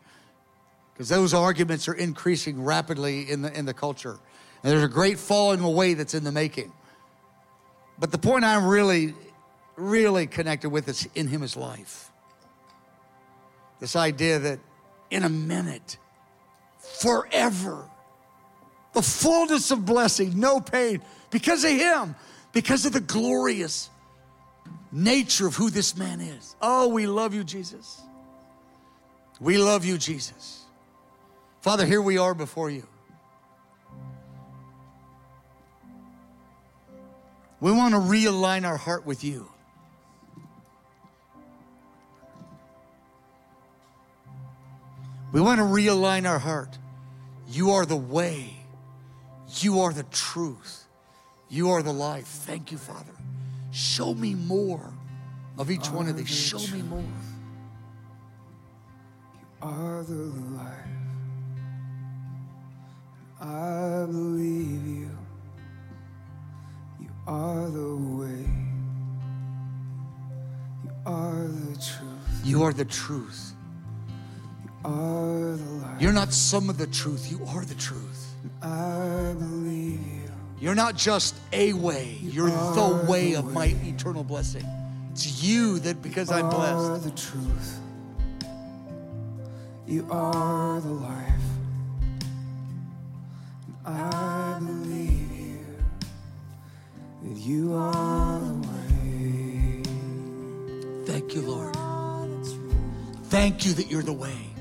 [0.92, 4.18] Because those arguments are increasing rapidly in the, in the culture.
[4.62, 6.70] And there's a great falling away that's in the making.
[7.98, 9.14] But the point I'm really,
[9.76, 12.10] really connected with is in Him is life.
[13.80, 14.58] This idea that
[15.10, 15.96] in a minute,
[16.78, 17.88] forever,
[18.96, 22.14] the fullness of blessing, no pain, because of Him,
[22.52, 23.90] because of the glorious
[24.90, 26.56] nature of who this man is.
[26.62, 28.00] Oh, we love you, Jesus.
[29.38, 30.64] We love you, Jesus.
[31.60, 32.86] Father, here we are before you.
[37.60, 39.50] We want to realign our heart with you.
[45.32, 46.78] We want to realign our heart.
[47.50, 48.55] You are the way.
[49.62, 50.84] You are the truth.
[51.48, 52.26] You are the life.
[52.26, 53.12] Thank you, Father.
[53.70, 54.92] Show me more
[55.58, 56.28] of each one of these.
[56.28, 57.00] Show me more.
[57.00, 57.06] You
[59.62, 60.72] are the life.
[63.40, 65.10] I believe you.
[67.00, 68.46] You are the way.
[70.84, 72.40] You are the truth.
[72.44, 73.52] You are the truth.
[74.64, 76.00] You are the life.
[76.00, 77.30] You're not some of the truth.
[77.30, 78.15] You are the truth.
[78.62, 80.30] I believe you.
[80.58, 84.64] You're not just a way, you're the way of my eternal blessing.
[85.12, 86.76] It's you that because I'm blessed.
[86.76, 87.78] You are the truth.
[89.86, 91.32] You are the life.
[93.84, 95.64] I believe you.
[97.22, 99.82] That you are the way.
[101.04, 101.76] Thank you, Lord.
[103.26, 104.55] Thank you that you're the way.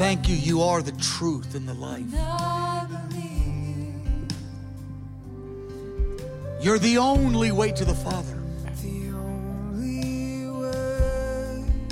[0.00, 0.34] Thank you.
[0.34, 2.06] You are the truth and the life.
[6.62, 8.38] You're the only way to the Father.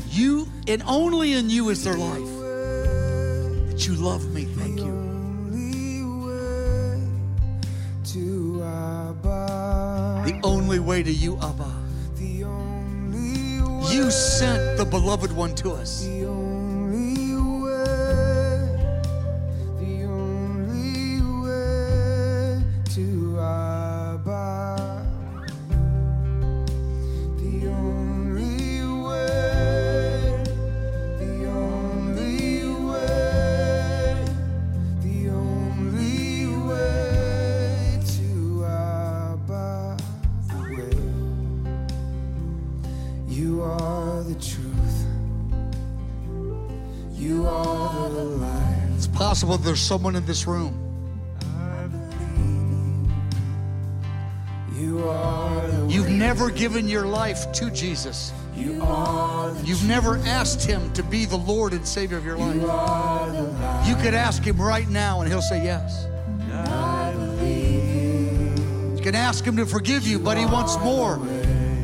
[0.08, 2.32] You and only in you is there life.
[3.68, 4.46] That you love me.
[4.46, 4.96] Thank you.
[10.24, 11.70] The only way to you, Abba.
[13.92, 16.06] You sent the beloved one to us.
[49.48, 50.84] Possible there's someone in this room.
[55.88, 58.32] You've never given your life to Jesus.
[58.54, 58.74] you
[59.64, 63.88] You've never asked him to be the Lord and Savior of your life.
[63.88, 66.06] You could ask him right now and he'll say yes.
[68.96, 71.18] You can ask him to forgive you, but he wants more.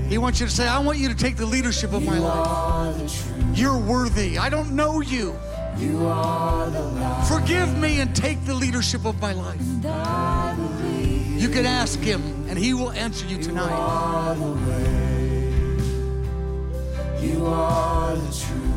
[0.08, 3.32] He wants you to say, I want you to take the leadership of my life.
[3.54, 4.36] You're worthy.
[4.36, 5.34] I don't know you.
[7.28, 9.60] Forgive me and take the leadership of my life.
[11.40, 13.74] You can ask him, and he will answer you tonight.
[17.20, 18.74] You are the truth.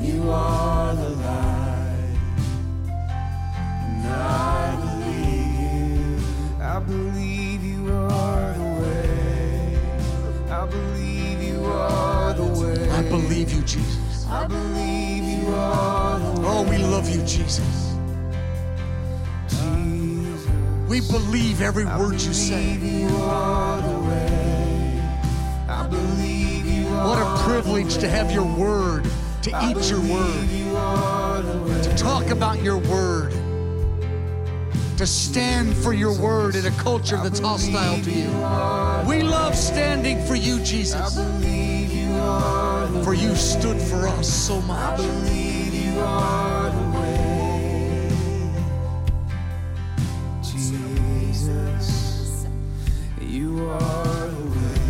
[0.00, 2.16] You are the light.
[3.84, 6.62] And I believe you.
[6.62, 9.78] I believe you are the way.
[10.50, 12.90] I believe you are the way.
[12.90, 14.01] I believe you, Jesus.
[14.32, 16.20] I believe you are.
[16.44, 17.94] Oh, we love you, Jesus.
[19.48, 20.48] Jesus.
[20.88, 22.76] We believe every word you say.
[22.78, 25.02] You are the way.
[25.68, 29.04] I believe you are What a privilege to have your word,
[29.42, 31.82] to eat your word, you are the way.
[31.82, 33.32] to talk about your word,
[34.96, 38.30] to stand for your word in a culture that's hostile to you.
[39.08, 41.16] We love standing for you, Jesus,
[43.02, 44.96] for you stood for us so much.
[44.96, 48.08] believe you are the way.
[50.42, 52.46] Jesus,
[53.20, 54.80] you are the way.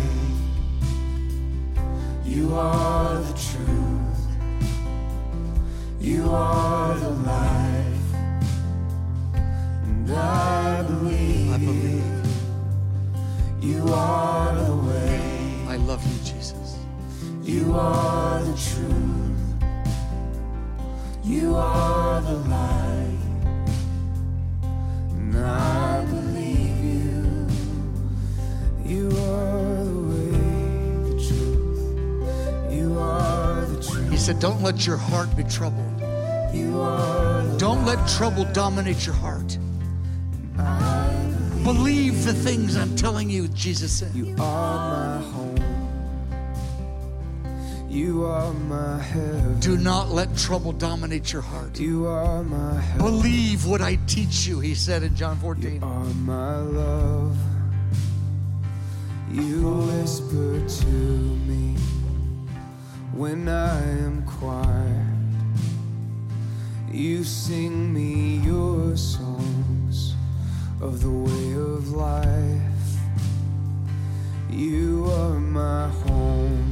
[2.23, 4.27] You are the truth.
[5.99, 8.13] You are the life.
[9.33, 12.25] And I believe I believe.
[13.61, 15.12] you are the way.
[17.53, 19.63] You are the truth.
[21.23, 23.19] You are the light.
[25.11, 27.47] And I believe you.
[28.83, 30.31] You are the way,
[31.09, 32.73] the truth.
[32.73, 34.09] You are the truth.
[34.09, 36.01] He said, Don't let your heart be troubled.
[36.51, 39.59] You are Don't let trouble dominate your heart.
[41.63, 44.15] Believe the things I'm telling you, Jesus said.
[44.15, 45.52] You are my home.
[47.93, 49.59] You are my heaven.
[49.59, 51.79] Do not let trouble dominate your heart.
[51.79, 53.05] You are my heaven.
[53.05, 55.83] Believe what I teach you, he said in John 14.
[55.83, 57.37] are my love.
[59.31, 60.85] You whisper to
[61.45, 61.75] me
[63.13, 65.05] when I am quiet.
[66.91, 70.15] You sing me your songs
[70.81, 72.97] of the way of life.
[74.49, 76.62] You are my home.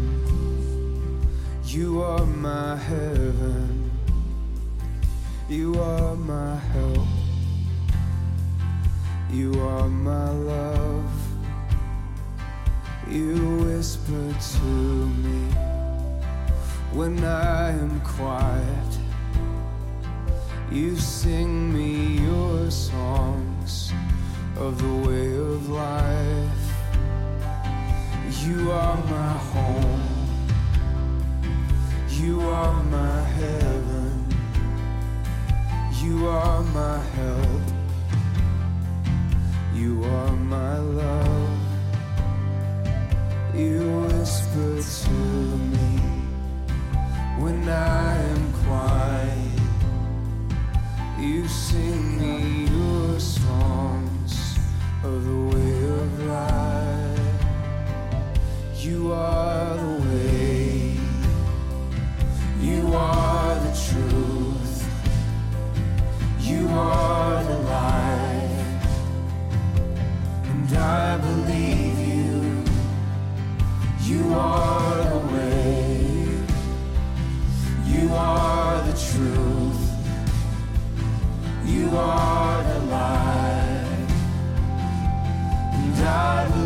[1.74, 3.90] You are my heaven.
[5.48, 7.08] You are my help.
[9.32, 11.14] You are my love.
[13.08, 14.66] You whisper to
[15.24, 15.48] me
[16.92, 18.92] when I am quiet.
[20.70, 23.94] You sing me your songs
[24.58, 26.68] of the way of life.
[28.46, 30.21] You are my home.
[32.20, 34.26] You are my heaven.
[36.04, 37.62] You are my help.
[39.74, 41.60] You are my love.
[43.56, 45.12] You whisper to
[45.72, 46.00] me
[47.40, 49.62] when I am quiet.
[51.20, 54.58] You sing me your songs
[55.04, 57.20] of the way of life.
[58.78, 60.01] You are the
[62.94, 64.90] are the truth.
[66.40, 68.82] You are the light.
[70.44, 72.64] And I believe you.
[74.02, 76.28] You are the way.
[77.86, 79.84] You are the truth.
[81.66, 84.10] You are the light.
[85.74, 86.61] And I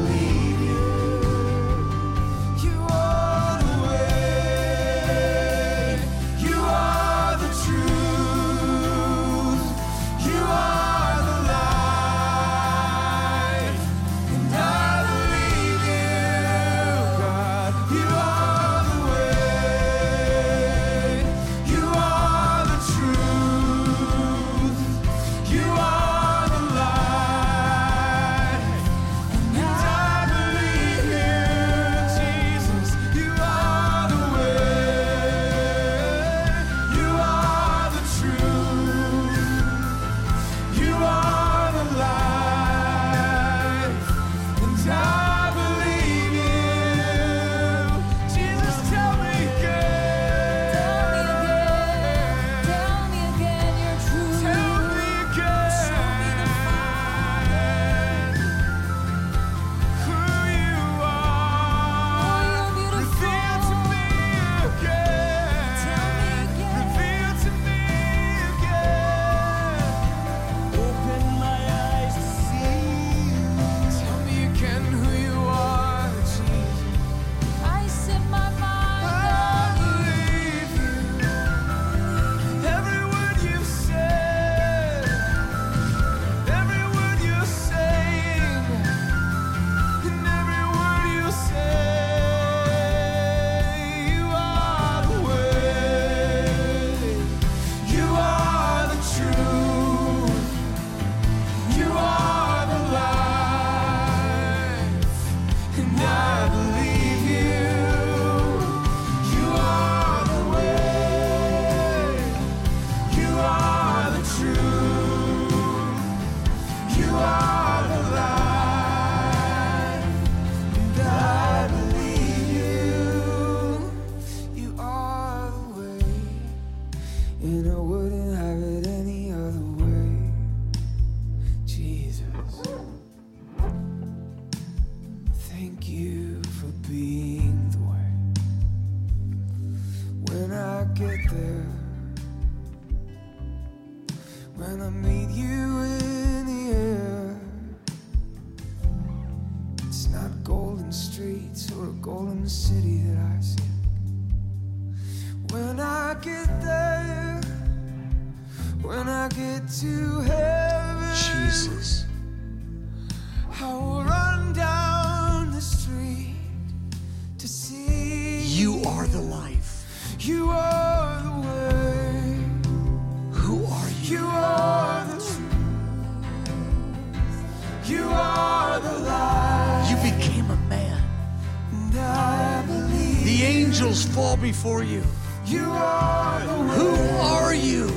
[184.45, 185.01] before you.
[185.47, 186.39] You are
[186.77, 187.89] Who are you?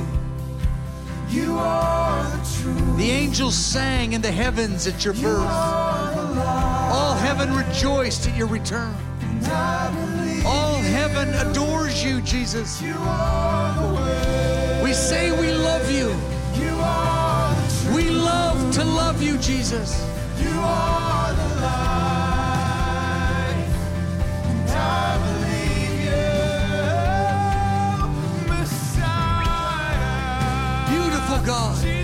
[1.28, 2.96] You are the truth.
[2.96, 5.50] The angels sang in the heavens at your you birth.
[6.96, 8.94] All heaven rejoiced at your return.
[10.46, 11.50] All heaven you.
[11.50, 12.80] adores you, Jesus.
[12.80, 12.96] You
[14.82, 16.08] we say we love you.
[16.62, 16.72] you
[17.94, 19.90] we love to love you, Jesus.
[20.40, 22.07] You are the light.
[31.48, 31.97] God.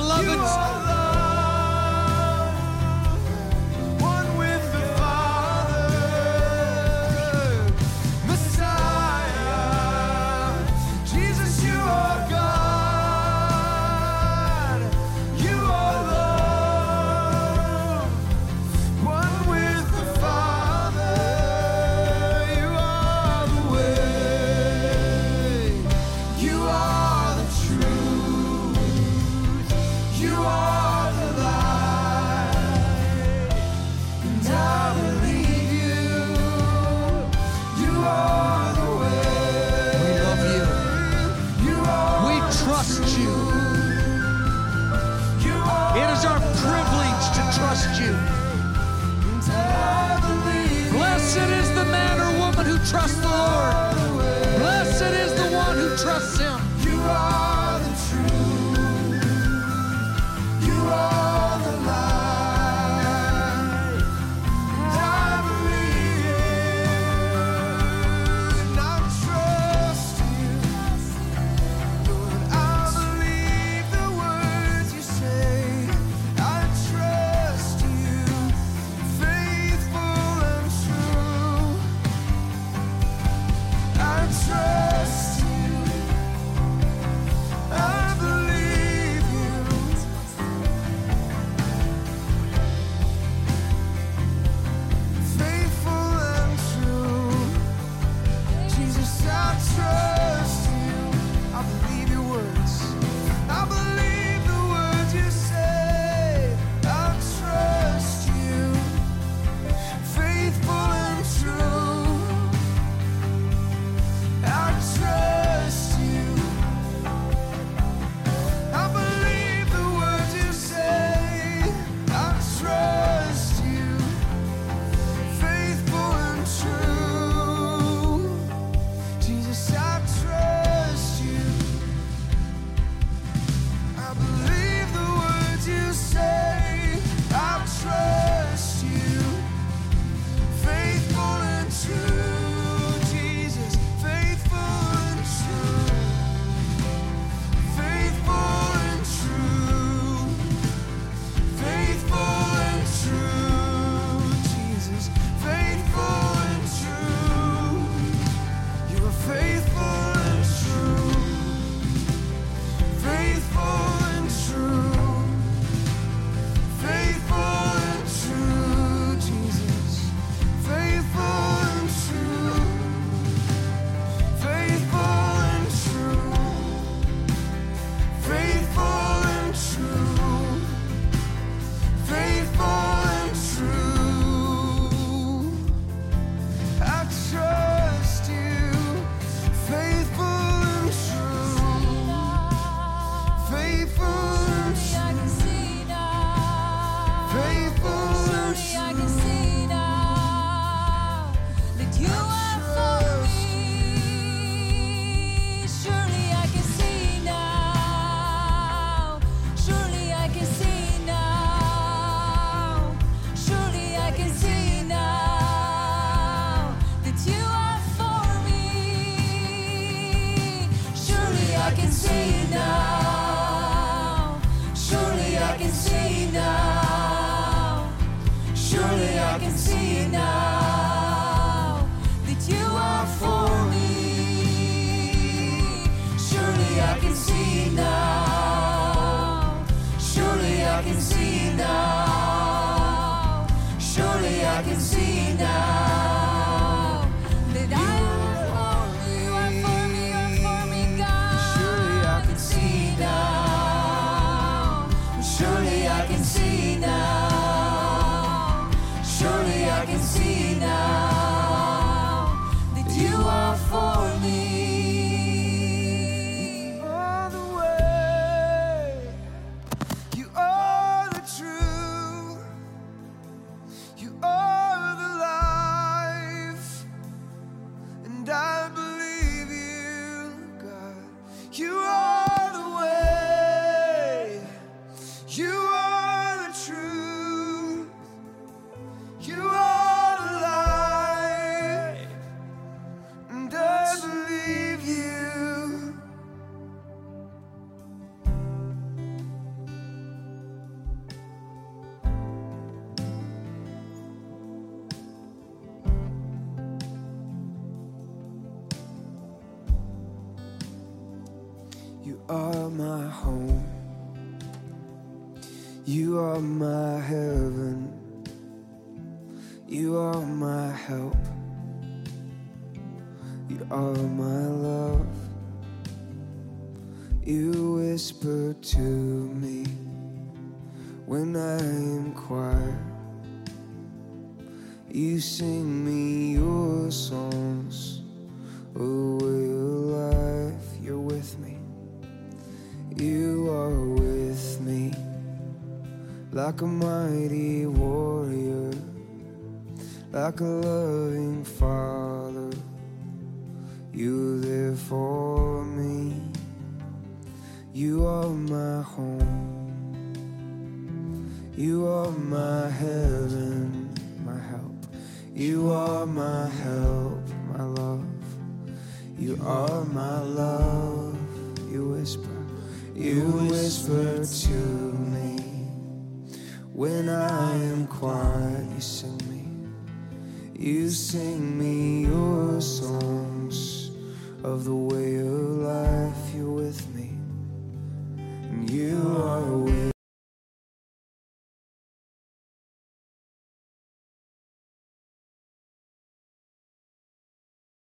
[0.00, 0.77] beloveds.